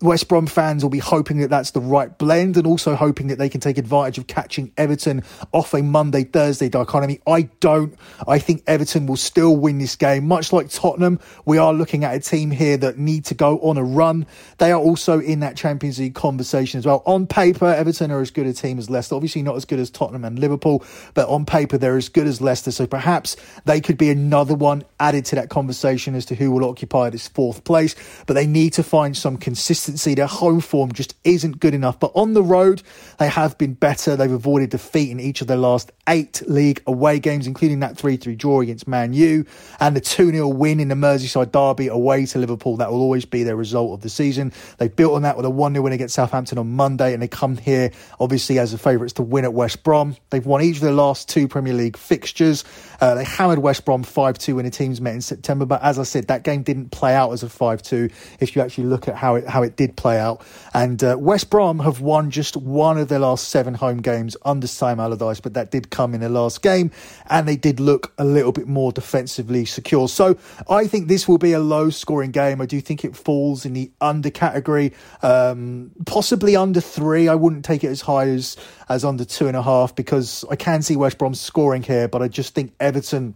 West 0.02 0.28
Brom 0.28 0.46
fans 0.46 0.82
will 0.82 0.90
be 0.90 0.98
hoping 0.98 1.40
that 1.40 1.50
that's 1.50 1.72
the 1.72 1.80
right 1.80 2.16
blend 2.16 2.56
and 2.56 2.66
also 2.66 2.94
hoping 2.94 3.26
that 3.26 3.36
they 3.36 3.50
can 3.50 3.60
take 3.60 3.76
advantage 3.76 4.16
of 4.16 4.26
catching 4.26 4.72
Everton 4.78 5.22
off 5.52 5.74
a 5.74 5.82
Monday 5.82 6.24
Thursday 6.24 6.70
dichotomy. 6.70 7.20
I 7.26 7.42
don't. 7.60 7.94
I 8.26 8.38
think 8.38 8.62
Everton 8.66 9.04
will 9.04 9.18
still 9.18 9.54
win 9.54 9.76
this 9.76 9.96
game. 9.96 10.26
Much 10.26 10.54
like 10.54 10.70
Tottenham, 10.70 11.20
we 11.44 11.58
are 11.58 11.74
looking 11.74 12.04
at 12.04 12.14
a 12.14 12.20
team 12.20 12.50
here 12.50 12.78
that 12.78 12.96
need 12.96 13.26
to 13.26 13.34
go 13.34 13.58
on 13.58 13.76
a 13.76 13.84
run. 13.84 14.26
They 14.56 14.72
are 14.72 14.80
also 14.80 15.20
in 15.20 15.40
that 15.40 15.58
Champions 15.58 15.98
League 15.98 16.14
conversation 16.14 16.78
as 16.78 16.86
well. 16.86 17.02
On 17.04 17.26
paper, 17.26 17.66
Everton 17.66 18.10
are 18.10 18.22
as 18.22 18.30
good 18.30 18.46
a 18.46 18.54
team 18.54 18.78
as 18.78 18.88
Leicester. 18.88 19.14
Obviously, 19.14 19.42
not 19.42 19.56
as 19.56 19.66
good 19.66 19.80
as 19.80 19.90
Tottenham 19.90 20.24
and 20.24 20.38
Liverpool, 20.38 20.82
but 21.12 21.28
on 21.28 21.44
paper, 21.44 21.76
they're 21.76 21.98
as 21.98 22.08
good 22.08 22.26
as 22.26 22.40
Leicester. 22.40 22.70
So 22.70 22.86
perhaps 22.86 23.36
they 23.66 23.82
could 23.82 23.98
be 23.98 24.08
another 24.08 24.54
one 24.54 24.82
added 24.98 25.26
to 25.26 25.36
that 25.36 25.50
conversation 25.50 26.14
as 26.14 26.24
to 26.26 26.34
who 26.34 26.50
will 26.50 26.64
occupy 26.64 27.10
this 27.10 27.28
fourth 27.28 27.64
place. 27.64 27.94
But 28.26 28.32
they 28.32 28.46
need 28.46 28.72
to 28.74 28.82
find 28.82 29.14
some 29.14 29.36
consistency 29.36 29.89
consistency. 29.90 30.14
Their 30.14 30.26
home 30.26 30.60
form 30.60 30.92
just 30.92 31.14
isn't 31.24 31.60
good 31.60 31.74
enough. 31.74 31.98
But 31.98 32.12
on 32.14 32.34
the 32.34 32.42
road, 32.42 32.82
they 33.18 33.28
have 33.28 33.58
been 33.58 33.74
better. 33.74 34.16
They've 34.16 34.30
avoided 34.30 34.70
defeat 34.70 35.10
in 35.10 35.20
each 35.20 35.40
of 35.40 35.46
their 35.46 35.56
last 35.56 35.92
eight 36.08 36.42
league 36.46 36.82
away 36.86 37.18
games, 37.18 37.46
including 37.46 37.80
that 37.80 37.96
3 37.96 38.16
3 38.16 38.34
draw 38.36 38.60
against 38.60 38.86
Man 38.88 39.12
U 39.12 39.44
and 39.78 39.96
the 39.96 40.00
2 40.00 40.32
0 40.32 40.48
win 40.48 40.80
in 40.80 40.88
the 40.88 40.94
Merseyside 40.94 41.52
Derby 41.52 41.88
away 41.88 42.26
to 42.26 42.38
Liverpool. 42.38 42.76
That 42.76 42.90
will 42.90 43.00
always 43.00 43.24
be 43.24 43.42
their 43.42 43.56
result 43.56 43.92
of 43.92 44.00
the 44.02 44.08
season. 44.08 44.52
They 44.78 44.88
built 44.88 45.14
on 45.14 45.22
that 45.22 45.36
with 45.36 45.46
a 45.46 45.50
1 45.50 45.72
0 45.72 45.82
win 45.82 45.92
against 45.92 46.14
Southampton 46.14 46.58
on 46.58 46.70
Monday, 46.72 47.12
and 47.12 47.22
they 47.22 47.28
come 47.28 47.56
here, 47.56 47.90
obviously, 48.18 48.58
as 48.58 48.72
the 48.72 48.78
favourites 48.78 49.14
to 49.14 49.22
win 49.22 49.44
at 49.44 49.52
West 49.52 49.82
Brom. 49.82 50.16
They've 50.30 50.44
won 50.44 50.62
each 50.62 50.76
of 50.76 50.82
their 50.82 50.92
last 50.92 51.28
two 51.28 51.48
Premier 51.48 51.74
League 51.74 51.96
fixtures. 51.96 52.64
Uh, 53.00 53.14
they 53.14 53.24
hammered 53.24 53.58
West 53.58 53.84
Brom 53.84 54.02
5 54.02 54.38
2 54.38 54.56
when 54.56 54.64
the 54.64 54.70
teams 54.70 55.00
met 55.00 55.14
in 55.14 55.20
September, 55.20 55.64
but 55.64 55.82
as 55.82 55.98
I 55.98 56.04
said, 56.04 56.28
that 56.28 56.42
game 56.42 56.62
didn't 56.62 56.90
play 56.90 57.14
out 57.14 57.32
as 57.32 57.42
a 57.42 57.48
5 57.48 57.82
2 57.82 58.10
if 58.40 58.54
you 58.54 58.62
actually 58.62 58.84
look 58.84 59.08
at 59.08 59.16
how 59.16 59.36
it, 59.36 59.48
how 59.48 59.62
it 59.62 59.76
did 59.80 59.96
play 59.96 60.18
out. 60.18 60.42
And 60.74 61.02
uh, 61.02 61.16
West 61.18 61.48
Brom 61.48 61.78
have 61.78 62.02
won 62.02 62.30
just 62.30 62.54
one 62.54 62.98
of 62.98 63.08
their 63.08 63.18
last 63.18 63.48
seven 63.48 63.72
home 63.72 64.02
games 64.02 64.36
under 64.44 64.66
Sam 64.66 65.00
Allardyce, 65.00 65.40
but 65.40 65.54
that 65.54 65.70
did 65.70 65.88
come 65.88 66.12
in 66.12 66.20
their 66.20 66.28
last 66.28 66.60
game, 66.60 66.90
and 67.30 67.48
they 67.48 67.56
did 67.56 67.80
look 67.80 68.12
a 68.18 68.24
little 68.26 68.52
bit 68.52 68.68
more 68.68 68.92
defensively 68.92 69.64
secure. 69.64 70.06
So 70.06 70.36
I 70.68 70.86
think 70.86 71.08
this 71.08 71.26
will 71.26 71.38
be 71.38 71.54
a 71.54 71.60
low 71.60 71.88
scoring 71.88 72.30
game. 72.30 72.60
I 72.60 72.66
do 72.66 72.78
think 72.82 73.06
it 73.06 73.16
falls 73.16 73.64
in 73.64 73.72
the 73.72 73.90
under 74.02 74.28
category, 74.28 74.92
um, 75.22 75.92
possibly 76.04 76.56
under 76.56 76.82
three. 76.82 77.26
I 77.26 77.34
wouldn't 77.34 77.64
take 77.64 77.82
it 77.82 77.88
as 77.88 78.02
high 78.02 78.28
as, 78.28 78.58
as 78.90 79.02
under 79.02 79.24
two 79.24 79.48
and 79.48 79.56
a 79.56 79.62
half 79.62 79.94
because 79.94 80.44
I 80.50 80.56
can 80.56 80.82
see 80.82 80.94
West 80.94 81.16
Brom 81.16 81.32
scoring 81.32 81.82
here, 81.82 82.06
but 82.06 82.20
I 82.20 82.28
just 82.28 82.54
think 82.54 82.74
Everton 82.80 83.34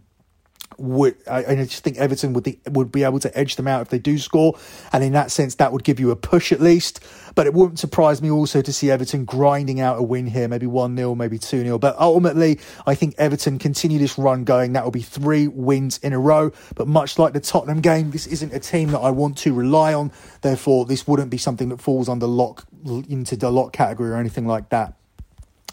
would 0.78 1.16
I, 1.28 1.44
I 1.44 1.54
just 1.64 1.84
think 1.84 1.96
Everton 1.98 2.32
would 2.32 2.44
be, 2.44 2.60
would 2.70 2.92
be 2.92 3.04
able 3.04 3.20
to 3.20 3.38
edge 3.38 3.56
them 3.56 3.66
out 3.66 3.82
if 3.82 3.88
they 3.88 3.98
do 3.98 4.18
score, 4.18 4.58
and 4.92 5.02
in 5.02 5.12
that 5.12 5.30
sense, 5.30 5.56
that 5.56 5.72
would 5.72 5.84
give 5.84 6.00
you 6.00 6.10
a 6.10 6.16
push 6.16 6.52
at 6.52 6.60
least. 6.60 7.00
But 7.34 7.46
it 7.46 7.54
wouldn't 7.54 7.78
surprise 7.78 8.22
me 8.22 8.30
also 8.30 8.62
to 8.62 8.72
see 8.72 8.90
Everton 8.90 9.24
grinding 9.24 9.80
out 9.80 9.98
a 9.98 10.02
win 10.02 10.26
here, 10.26 10.46
maybe 10.48 10.66
one 10.66 10.96
0 10.96 11.14
maybe 11.14 11.38
two 11.38 11.62
0 11.62 11.78
But 11.78 11.98
ultimately, 11.98 12.60
I 12.86 12.94
think 12.94 13.14
Everton 13.18 13.58
continue 13.58 13.98
this 13.98 14.18
run 14.18 14.44
going. 14.44 14.72
That 14.72 14.84
will 14.84 14.90
be 14.90 15.02
three 15.02 15.48
wins 15.48 15.98
in 15.98 16.12
a 16.12 16.18
row. 16.18 16.52
But 16.74 16.86
much 16.86 17.18
like 17.18 17.32
the 17.32 17.40
Tottenham 17.40 17.80
game, 17.80 18.10
this 18.10 18.26
isn't 18.26 18.52
a 18.52 18.60
team 18.60 18.90
that 18.90 19.00
I 19.00 19.10
want 19.10 19.38
to 19.38 19.52
rely 19.52 19.94
on. 19.94 20.12
Therefore, 20.42 20.84
this 20.84 21.06
wouldn't 21.06 21.30
be 21.30 21.38
something 21.38 21.68
that 21.70 21.80
falls 21.80 22.08
under 22.08 22.26
lock 22.26 22.64
into 22.84 23.36
the 23.36 23.50
lock 23.50 23.72
category 23.72 24.10
or 24.10 24.16
anything 24.16 24.46
like 24.46 24.68
that. 24.68 24.94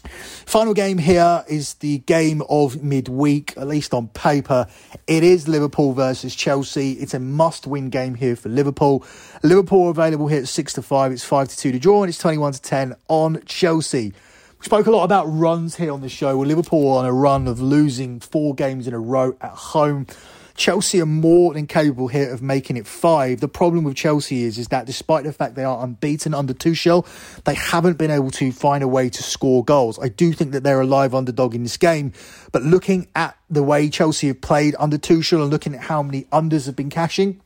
Final 0.04 0.74
game 0.74 0.98
here 0.98 1.44
is 1.48 1.74
the 1.74 1.98
game 1.98 2.42
of 2.48 2.82
midweek, 2.82 3.56
at 3.56 3.66
least 3.68 3.94
on 3.94 4.08
paper. 4.08 4.66
It 5.06 5.22
is 5.22 5.48
Liverpool 5.48 5.92
versus 5.92 6.34
Chelsea. 6.34 6.92
It's 6.92 7.14
a 7.14 7.20
must 7.20 7.66
win 7.66 7.90
game 7.90 8.14
here 8.14 8.36
for 8.36 8.48
Liverpool. 8.48 9.04
Liverpool 9.42 9.90
available 9.90 10.26
here 10.26 10.42
at 10.42 10.48
6 10.48 10.72
to 10.74 10.82
5. 10.82 11.12
It's 11.12 11.24
5 11.24 11.48
to 11.48 11.56
2 11.56 11.72
to 11.72 11.78
draw, 11.78 12.02
and 12.02 12.08
it's 12.08 12.18
21 12.18 12.52
to 12.52 12.62
10 12.62 12.94
on 13.08 13.42
Chelsea. 13.46 14.12
We 14.58 14.64
spoke 14.64 14.86
a 14.86 14.90
lot 14.90 15.04
about 15.04 15.24
runs 15.24 15.76
here 15.76 15.92
on 15.92 16.02
the 16.02 16.08
show. 16.08 16.36
Well, 16.36 16.46
Liverpool 16.46 16.88
on 16.88 17.04
a 17.04 17.12
run 17.12 17.48
of 17.48 17.60
losing 17.60 18.20
four 18.20 18.54
games 18.54 18.86
in 18.86 18.94
a 18.94 18.98
row 19.00 19.36
at 19.40 19.50
home. 19.50 20.06
Chelsea 20.54 21.00
are 21.00 21.06
more 21.06 21.54
than 21.54 21.66
capable 21.66 22.08
here 22.08 22.32
of 22.32 22.42
making 22.42 22.76
it 22.76 22.86
five. 22.86 23.40
The 23.40 23.48
problem 23.48 23.84
with 23.84 23.96
Chelsea 23.96 24.44
is, 24.44 24.58
is 24.58 24.68
that 24.68 24.86
despite 24.86 25.24
the 25.24 25.32
fact 25.32 25.54
they 25.54 25.64
are 25.64 25.82
unbeaten 25.82 26.34
under 26.34 26.52
Tuchel, 26.54 27.06
they 27.44 27.54
haven't 27.54 27.98
been 27.98 28.10
able 28.10 28.30
to 28.32 28.52
find 28.52 28.82
a 28.82 28.88
way 28.88 29.08
to 29.08 29.22
score 29.22 29.64
goals. 29.64 29.98
I 29.98 30.08
do 30.08 30.32
think 30.32 30.52
that 30.52 30.62
they're 30.62 30.80
a 30.80 30.86
live 30.86 31.14
underdog 31.14 31.54
in 31.54 31.62
this 31.62 31.76
game, 31.76 32.12
but 32.52 32.62
looking 32.62 33.08
at 33.14 33.36
the 33.50 33.62
way 33.62 33.88
Chelsea 33.88 34.28
have 34.28 34.40
played 34.40 34.74
under 34.78 34.98
Tuchel 34.98 35.42
and 35.42 35.50
looking 35.50 35.74
at 35.74 35.82
how 35.82 36.02
many 36.02 36.24
unders 36.24 36.66
have 36.66 36.76
been 36.76 36.90
cashing, 36.90 37.40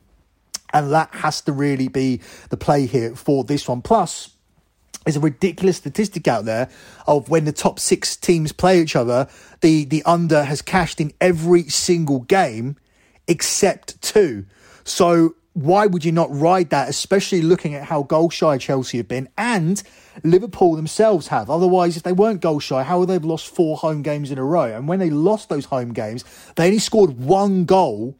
and 0.73 0.91
that 0.91 1.13
has 1.15 1.41
to 1.41 1.51
really 1.51 1.87
be 1.87 2.21
the 2.49 2.57
play 2.57 2.85
here 2.85 3.15
for 3.15 3.43
this 3.43 3.67
one. 3.67 3.81
Plus, 3.81 4.31
there's 5.05 5.15
a 5.15 5.21
ridiculous 5.21 5.77
statistic 5.77 6.27
out 6.27 6.43
there 6.43 6.69
of 7.07 7.29
when 7.29 7.45
the 7.45 7.53
top 7.53 7.79
six 7.79 8.17
teams 8.17 8.51
play 8.51 8.81
each 8.81 8.93
other, 8.93 9.29
the, 9.61 9.85
the 9.85 10.03
under 10.03 10.43
has 10.43 10.61
cashed 10.61 10.99
in 10.99 11.13
every 11.21 11.63
single 11.63 12.19
game 12.19 12.75
except 13.27 14.01
two. 14.01 14.45
So 14.83 15.35
why 15.53 15.87
would 15.87 16.05
you 16.05 16.11
not 16.11 16.29
ride 16.31 16.69
that, 16.69 16.87
especially 16.87 17.41
looking 17.41 17.73
at 17.73 17.85
how 17.85 18.03
goal 18.03 18.29
shy 18.29 18.59
Chelsea 18.59 18.97
have 18.97 19.07
been 19.07 19.27
and 19.37 19.81
Liverpool 20.23 20.75
themselves 20.75 21.29
have? 21.29 21.49
Otherwise, 21.49 21.97
if 21.97 22.03
they 22.03 22.13
weren't 22.13 22.41
goal 22.41 22.59
shy, 22.59 22.83
how 22.83 22.99
would 22.99 23.09
they 23.09 23.13
have 23.13 23.25
lost 23.25 23.47
four 23.53 23.75
home 23.75 24.03
games 24.03 24.29
in 24.29 24.37
a 24.37 24.43
row? 24.43 24.65
And 24.65 24.87
when 24.87 24.99
they 24.99 25.09
lost 25.09 25.49
those 25.49 25.65
home 25.65 25.93
games, 25.93 26.23
they 26.55 26.67
only 26.67 26.77
scored 26.77 27.17
one 27.17 27.65
goal 27.65 28.15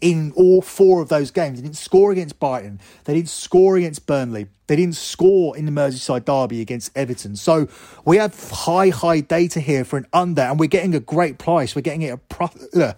in 0.00 0.30
all 0.36 0.62
four 0.62 1.00
of 1.02 1.08
those 1.08 1.30
games. 1.32 1.58
They 1.58 1.62
didn't 1.62 1.76
score 1.76 2.12
against 2.12 2.38
Brighton. 2.38 2.80
They 3.04 3.14
didn't 3.14 3.30
score 3.30 3.76
against 3.76 4.06
Burnley. 4.06 4.46
They 4.68 4.76
didn't 4.76 4.96
score 4.96 5.56
in 5.56 5.64
the 5.64 5.72
Merseyside 5.72 6.24
derby 6.24 6.60
against 6.60 6.96
Everton. 6.96 7.34
So 7.34 7.66
we 8.04 8.18
have 8.18 8.38
high, 8.50 8.90
high 8.90 9.20
data 9.20 9.58
here 9.58 9.84
for 9.84 9.96
an 9.96 10.06
under, 10.12 10.42
and 10.42 10.60
we're 10.60 10.66
getting 10.66 10.94
a 10.94 11.00
great 11.00 11.38
price. 11.38 11.74
We're 11.74 11.82
getting 11.82 12.02
it 12.02 12.12
a 12.12 12.96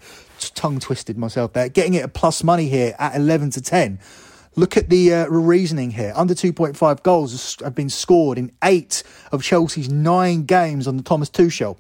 tongue 0.55 0.81
twisted 0.81 1.19
myself 1.19 1.53
there. 1.53 1.69
Getting 1.69 1.95
it 1.95 2.05
a 2.05 2.09
plus 2.09 2.43
money 2.43 2.69
here 2.69 2.95
at 2.99 3.15
eleven 3.15 3.51
to 3.51 3.61
ten. 3.61 3.99
Look 4.57 4.77
at 4.77 4.89
the 4.89 5.15
uh, 5.15 5.27
reasoning 5.29 5.93
here. 5.93 6.13
Under 6.17 6.35
2.5 6.35 7.05
goals 7.05 7.57
have 7.63 7.77
been 7.77 7.89
scored 7.89 8.39
in 8.39 8.51
eight 8.65 9.05
of 9.31 9.41
Chelsea's 9.41 9.89
nine 9.89 10.47
games 10.47 10.89
on 10.89 10.97
the 10.97 11.05
Thomas 11.05 11.31
Tuchel. 11.31 11.77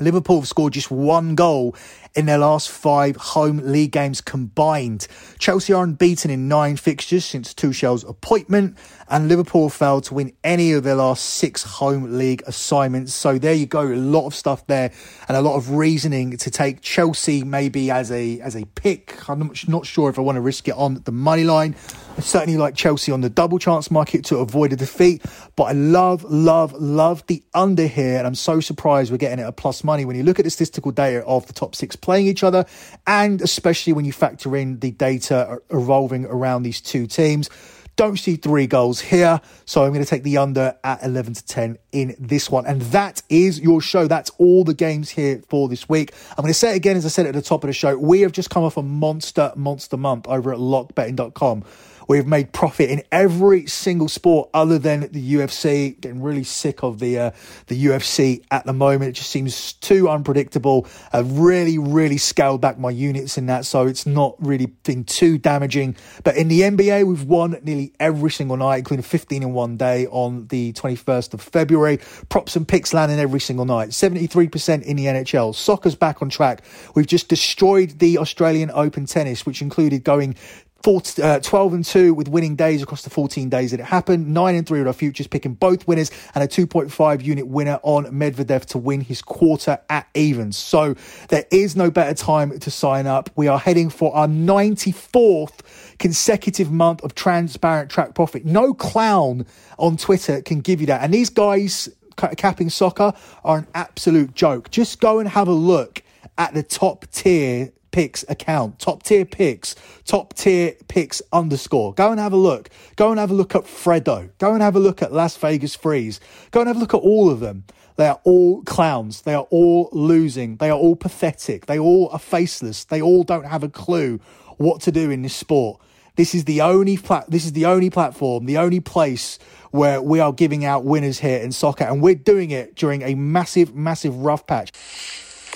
Liverpool 0.00 0.40
have 0.40 0.48
scored 0.48 0.72
just 0.72 0.90
one 0.90 1.34
goal 1.34 1.76
in 2.14 2.26
their 2.26 2.38
last 2.38 2.70
five 2.70 3.16
home 3.16 3.58
league 3.58 3.92
games 3.92 4.20
combined. 4.20 5.06
Chelsea 5.38 5.72
are 5.72 5.84
unbeaten 5.84 6.30
in 6.30 6.48
nine 6.48 6.76
fixtures 6.76 7.24
since 7.24 7.54
Tuchel's 7.54 8.02
appointment, 8.04 8.76
and 9.08 9.28
Liverpool 9.28 9.70
failed 9.70 10.04
to 10.04 10.14
win 10.14 10.32
any 10.42 10.72
of 10.72 10.82
their 10.82 10.96
last 10.96 11.24
six 11.24 11.62
home 11.62 12.18
league 12.18 12.42
assignments. 12.46 13.14
So 13.14 13.38
there 13.38 13.54
you 13.54 13.66
go, 13.66 13.82
a 13.82 13.94
lot 13.94 14.26
of 14.26 14.34
stuff 14.34 14.66
there, 14.66 14.90
and 15.28 15.36
a 15.36 15.40
lot 15.40 15.56
of 15.56 15.70
reasoning 15.70 16.36
to 16.38 16.50
take 16.50 16.80
Chelsea 16.80 17.44
maybe 17.44 17.90
as 17.90 18.10
a 18.10 18.40
as 18.40 18.56
a 18.56 18.64
pick. 18.74 19.28
I'm 19.28 19.52
not 19.68 19.86
sure 19.86 20.10
if 20.10 20.18
I 20.18 20.22
want 20.22 20.36
to 20.36 20.40
risk 20.40 20.66
it 20.66 20.74
on 20.74 21.02
the 21.04 21.12
money 21.12 21.44
line. 21.44 21.76
I 22.16 22.22
certainly 22.22 22.58
like 22.58 22.74
Chelsea 22.74 23.12
on 23.12 23.20
the 23.20 23.30
double 23.30 23.58
chance 23.58 23.90
market 23.90 24.24
to 24.26 24.38
avoid 24.38 24.72
a 24.72 24.76
defeat, 24.76 25.24
but 25.54 25.64
I 25.64 25.72
love, 25.72 26.24
love, 26.24 26.72
love 26.72 27.24
the 27.28 27.42
under 27.54 27.86
here, 27.86 28.18
and 28.18 28.26
I'm 28.26 28.34
so 28.34 28.60
surprised 28.60 29.12
we're 29.12 29.18
getting 29.18 29.38
it 29.38 29.46
at 29.46 29.56
plus 29.56 29.84
money 29.90 30.04
when 30.04 30.14
you 30.14 30.22
look 30.22 30.38
at 30.38 30.44
the 30.44 30.50
statistical 30.50 30.92
data 30.92 31.24
of 31.26 31.46
the 31.46 31.52
top 31.52 31.74
six 31.74 31.96
playing 31.96 32.28
each 32.28 32.44
other, 32.44 32.64
and 33.08 33.42
especially 33.42 33.92
when 33.92 34.04
you 34.04 34.12
factor 34.12 34.56
in 34.56 34.78
the 34.78 34.92
data 34.92 35.58
revolving 35.68 36.26
around 36.26 36.62
these 36.62 36.80
two 36.80 37.08
teams. 37.08 37.50
Don't 37.96 38.16
see 38.16 38.36
three 38.36 38.66
goals 38.66 39.00
here, 39.00 39.40
so 39.66 39.82
I'm 39.82 39.92
going 39.92 40.04
to 40.04 40.08
take 40.08 40.22
the 40.22 40.38
under 40.38 40.74
at 40.84 41.02
11 41.02 41.34
to 41.34 41.44
10 41.44 41.76
in 41.92 42.14
this 42.18 42.48
one. 42.48 42.64
And 42.64 42.80
that 42.96 43.20
is 43.28 43.60
your 43.60 43.80
show. 43.82 44.06
That's 44.06 44.30
all 44.38 44.64
the 44.64 44.74
games 44.74 45.10
here 45.10 45.42
for 45.48 45.68
this 45.68 45.88
week. 45.88 46.14
I'm 46.30 46.42
going 46.42 46.48
to 46.48 46.58
say 46.58 46.72
it 46.72 46.76
again, 46.76 46.96
as 46.96 47.04
I 47.04 47.08
said 47.08 47.26
at 47.26 47.34
the 47.34 47.42
top 47.42 47.64
of 47.64 47.68
the 47.68 47.74
show, 47.74 47.98
we 47.98 48.20
have 48.20 48.32
just 48.32 48.48
come 48.48 48.62
off 48.62 48.76
a 48.76 48.82
monster, 48.82 49.52
monster 49.56 49.96
month 49.96 50.26
over 50.28 50.52
at 50.52 50.58
lockbetting.com. 50.58 51.64
We've 52.10 52.26
made 52.26 52.52
profit 52.52 52.90
in 52.90 53.04
every 53.12 53.66
single 53.66 54.08
sport 54.08 54.50
other 54.52 54.80
than 54.80 55.12
the 55.12 55.34
UFC. 55.34 56.00
Getting 56.00 56.20
really 56.20 56.42
sick 56.42 56.82
of 56.82 56.98
the 56.98 57.16
uh, 57.16 57.30
the 57.68 57.84
UFC 57.84 58.42
at 58.50 58.66
the 58.66 58.72
moment. 58.72 59.10
It 59.10 59.12
just 59.12 59.30
seems 59.30 59.74
too 59.74 60.08
unpredictable. 60.08 60.88
I've 61.12 61.38
really, 61.38 61.78
really 61.78 62.18
scaled 62.18 62.60
back 62.60 62.80
my 62.80 62.90
units 62.90 63.38
in 63.38 63.46
that, 63.46 63.64
so 63.64 63.86
it's 63.86 64.06
not 64.06 64.34
really 64.40 64.66
been 64.66 65.04
too 65.04 65.38
damaging. 65.38 65.94
But 66.24 66.36
in 66.36 66.48
the 66.48 66.62
NBA, 66.62 67.06
we've 67.06 67.22
won 67.22 67.56
nearly 67.62 67.92
every 68.00 68.32
single 68.32 68.56
night, 68.56 68.78
including 68.78 69.04
15 69.04 69.44
in 69.44 69.52
one 69.52 69.76
day 69.76 70.08
on 70.08 70.48
the 70.48 70.72
21st 70.72 71.34
of 71.34 71.40
February. 71.40 72.00
Props 72.28 72.56
and 72.56 72.66
picks 72.66 72.92
landing 72.92 73.20
every 73.20 73.38
single 73.38 73.66
night. 73.66 73.90
73% 73.90 74.82
in 74.82 74.96
the 74.96 75.06
NHL. 75.06 75.54
Soccer's 75.54 75.94
back 75.94 76.22
on 76.22 76.28
track. 76.28 76.64
We've 76.96 77.06
just 77.06 77.28
destroyed 77.28 78.00
the 78.00 78.18
Australian 78.18 78.72
Open 78.74 79.06
tennis, 79.06 79.46
which 79.46 79.62
included 79.62 80.02
going 80.02 80.34
14, 80.82 81.24
uh, 81.24 81.40
12 81.40 81.74
and 81.74 81.84
2 81.84 82.14
with 82.14 82.28
winning 82.28 82.56
days 82.56 82.82
across 82.82 83.02
the 83.02 83.10
14 83.10 83.48
days 83.48 83.70
that 83.70 83.80
it 83.80 83.86
happened. 83.86 84.32
9 84.32 84.54
and 84.54 84.66
3 84.66 84.78
with 84.78 84.86
our 84.86 84.92
futures, 84.92 85.26
picking 85.26 85.54
both 85.54 85.86
winners 85.86 86.10
and 86.34 86.42
a 86.42 86.48
2.5 86.48 87.22
unit 87.22 87.46
winner 87.46 87.78
on 87.82 88.06
Medvedev 88.06 88.64
to 88.66 88.78
win 88.78 89.00
his 89.00 89.20
quarter 89.20 89.78
at 89.90 90.08
evens. 90.14 90.56
So 90.56 90.94
there 91.28 91.44
is 91.50 91.76
no 91.76 91.90
better 91.90 92.14
time 92.14 92.58
to 92.58 92.70
sign 92.70 93.06
up. 93.06 93.30
We 93.36 93.48
are 93.48 93.58
heading 93.58 93.90
for 93.90 94.14
our 94.14 94.26
94th 94.26 95.60
consecutive 95.98 96.70
month 96.70 97.02
of 97.02 97.14
transparent 97.14 97.90
track 97.90 98.14
profit. 98.14 98.44
No 98.44 98.72
clown 98.72 99.46
on 99.78 99.96
Twitter 99.96 100.40
can 100.40 100.60
give 100.60 100.80
you 100.80 100.86
that. 100.86 101.02
And 101.02 101.12
these 101.12 101.30
guys 101.30 101.88
capping 102.16 102.70
soccer 102.70 103.12
are 103.44 103.58
an 103.58 103.66
absolute 103.74 104.34
joke. 104.34 104.70
Just 104.70 105.00
go 105.00 105.18
and 105.18 105.28
have 105.28 105.48
a 105.48 105.52
look 105.52 106.02
at 106.38 106.54
the 106.54 106.62
top 106.62 107.06
tier 107.10 107.72
picks 107.90 108.24
account, 108.28 108.78
top 108.78 109.02
tier 109.02 109.24
picks, 109.24 109.74
top 110.04 110.34
tier 110.34 110.74
picks 110.88 111.22
underscore. 111.32 111.94
Go 111.94 112.10
and 112.10 112.20
have 112.20 112.32
a 112.32 112.36
look. 112.36 112.70
Go 112.96 113.10
and 113.10 113.18
have 113.18 113.30
a 113.30 113.34
look 113.34 113.54
at 113.54 113.64
Fredo. 113.64 114.30
Go 114.38 114.52
and 114.52 114.62
have 114.62 114.76
a 114.76 114.80
look 114.80 115.02
at 115.02 115.12
Las 115.12 115.36
Vegas 115.36 115.74
Freeze. 115.74 116.20
Go 116.50 116.60
and 116.60 116.68
have 116.68 116.76
a 116.76 116.80
look 116.80 116.94
at 116.94 116.98
all 116.98 117.30
of 117.30 117.40
them. 117.40 117.64
They 117.96 118.06
are 118.06 118.20
all 118.24 118.62
clowns. 118.62 119.22
They 119.22 119.34
are 119.34 119.46
all 119.50 119.90
losing. 119.92 120.56
They 120.56 120.70
are 120.70 120.78
all 120.78 120.96
pathetic. 120.96 121.66
They 121.66 121.78
all 121.78 122.08
are 122.12 122.18
faceless. 122.18 122.84
They 122.84 123.02
all 123.02 123.24
don't 123.24 123.44
have 123.44 123.62
a 123.62 123.68
clue 123.68 124.20
what 124.56 124.80
to 124.82 124.92
do 124.92 125.10
in 125.10 125.22
this 125.22 125.34
sport. 125.34 125.80
This 126.16 126.34
is 126.34 126.44
the 126.44 126.60
only 126.60 126.96
plat- 126.96 127.30
this 127.30 127.44
is 127.44 127.52
the 127.52 127.66
only 127.66 127.88
platform, 127.88 128.46
the 128.46 128.58
only 128.58 128.80
place 128.80 129.38
where 129.70 130.02
we 130.02 130.20
are 130.20 130.32
giving 130.32 130.64
out 130.64 130.84
winners 130.84 131.20
here 131.20 131.38
in 131.38 131.52
soccer, 131.52 131.84
and 131.84 132.02
we're 132.02 132.14
doing 132.14 132.50
it 132.50 132.74
during 132.74 133.02
a 133.02 133.14
massive, 133.14 133.74
massive 133.74 134.16
rough 134.16 134.46
patch. 134.46 134.72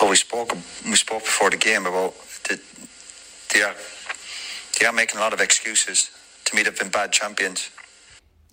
Well, 0.01 0.11
we 0.11 0.17
spoke 0.17 0.57
we 0.85 0.97
spoke 0.97 1.23
before 1.23 1.51
the 1.51 1.57
game 1.57 1.87
about 1.87 2.15
the, 2.49 2.61
they 3.53 3.63
are 3.63 3.75
they 4.79 4.87
are 4.87 4.93
making 4.93 5.19
a 5.19 5.21
lot 5.21 5.33
of 5.33 5.41
excuses. 5.41 6.11
To 6.47 6.57
me, 6.57 6.63
they've 6.63 6.79
been 6.79 6.91
bad 6.91 7.13
champions. 7.13 7.71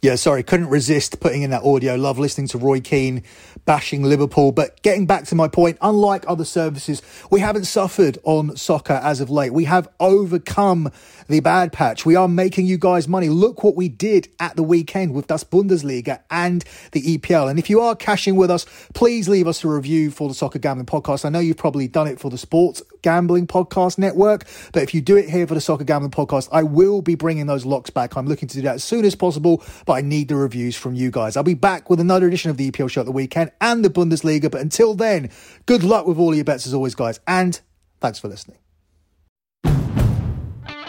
Yeah, 0.02 0.16
sorry, 0.16 0.42
couldn't 0.42 0.70
resist 0.70 1.20
putting 1.20 1.44
in 1.44 1.52
that 1.52 1.64
audio. 1.64 1.96
Love 1.96 2.18
listening 2.18 2.48
to 2.48 2.58
Roy 2.58 2.80
Keane 2.82 3.24
bashing 3.66 4.04
Liverpool. 4.04 4.52
But 4.52 4.82
getting 4.82 5.06
back 5.06 5.26
to 5.26 5.36
my 5.36 5.48
point, 5.48 5.78
unlike 5.82 6.26
other 6.28 6.46
services, 6.46 7.02
we 7.30 7.40
haven't 7.40 7.66
suffered 7.66 8.18
on 8.24 8.56
soccer 8.56 9.00
as 9.04 9.22
of 9.22 9.30
late. 9.30 9.54
We 9.54 9.66
have 9.66 9.88
overcome 10.00 10.92
the 11.28 11.40
bad 11.40 11.72
patch. 11.72 12.06
We 12.06 12.16
are 12.16 12.28
making 12.28 12.66
you 12.66 12.78
guys 12.78 13.08
money. 13.08 13.30
Look 13.30 13.64
what 13.64 13.76
we 13.76 13.90
did 13.90 14.30
at 14.40 14.56
the 14.56 14.64
weekend 14.64 15.14
with 15.14 15.28
Das 15.28 15.44
Bundesliga 15.44 16.22
and 16.30 16.64
the 16.92 17.18
EPL. 17.18 17.50
And 17.50 17.60
if 17.60 17.70
you 17.70 17.82
are 17.82 17.96
cashing 17.96 18.36
with 18.36 18.52
us, 18.52 18.66
please 18.94 19.30
leave 19.30 19.48
us 19.48 19.64
a 19.64 19.68
review 19.68 20.12
for 20.12 20.28
the 20.28 20.36
Soccer 20.36 20.60
Gambling 20.60 20.86
Podcast. 20.86 21.26
I 21.26 21.30
know 21.30 21.40
you've 21.40 21.58
probably 21.58 21.88
done 21.88 22.08
it 22.08 22.20
for 22.20 22.30
the 22.30 22.38
Sports 22.38 22.82
Gambling 23.02 23.48
Podcast 23.48 23.98
Network, 23.98 24.46
but 24.74 24.84
if 24.84 24.94
you 24.94 25.02
do 25.02 25.18
it 25.18 25.30
here 25.30 25.48
for 25.48 25.54
the 25.54 25.62
Soccer 25.62 25.84
Gambling 25.84 26.12
Podcast, 26.12 26.50
I 26.52 26.64
will 26.64 27.02
be 27.02 27.16
bringing 27.16 27.46
those 27.46 27.66
locks 27.66 27.90
back. 27.90 28.16
I'm 28.16 28.28
looking 28.28 28.48
to 28.50 28.56
do 28.56 28.62
that 28.64 28.76
as 28.76 28.84
soon 28.84 29.06
as 29.06 29.16
possible, 29.16 29.64
but 29.86 29.94
I 29.94 30.02
need 30.02 30.28
the 30.28 30.36
reviews 30.36 30.76
from 30.76 30.94
you 30.94 31.12
guys. 31.12 31.38
I'll 31.38 31.44
be 31.44 31.54
back 31.54 31.90
with 31.90 32.00
another 32.00 32.28
edition 32.28 32.52
of 32.52 32.58
the 32.58 32.70
EPL 32.70 32.90
show 32.90 33.02
at 33.02 33.06
the 33.06 33.12
weekend 33.12 33.51
and 33.60 33.84
the 33.84 33.90
Bundesliga. 33.90 34.50
But 34.52 34.62
until 34.62 34.94
then, 34.94 35.30
good 35.66 35.84
luck 35.84 36.08
with 36.08 36.18
all 36.18 36.34
your 36.36 36.46
bets 36.46 36.66
as 36.68 36.74
always, 36.74 36.96
guys. 36.96 37.20
And 37.28 37.60
thanks 38.00 38.20
for 38.20 38.28
listening. 38.28 38.61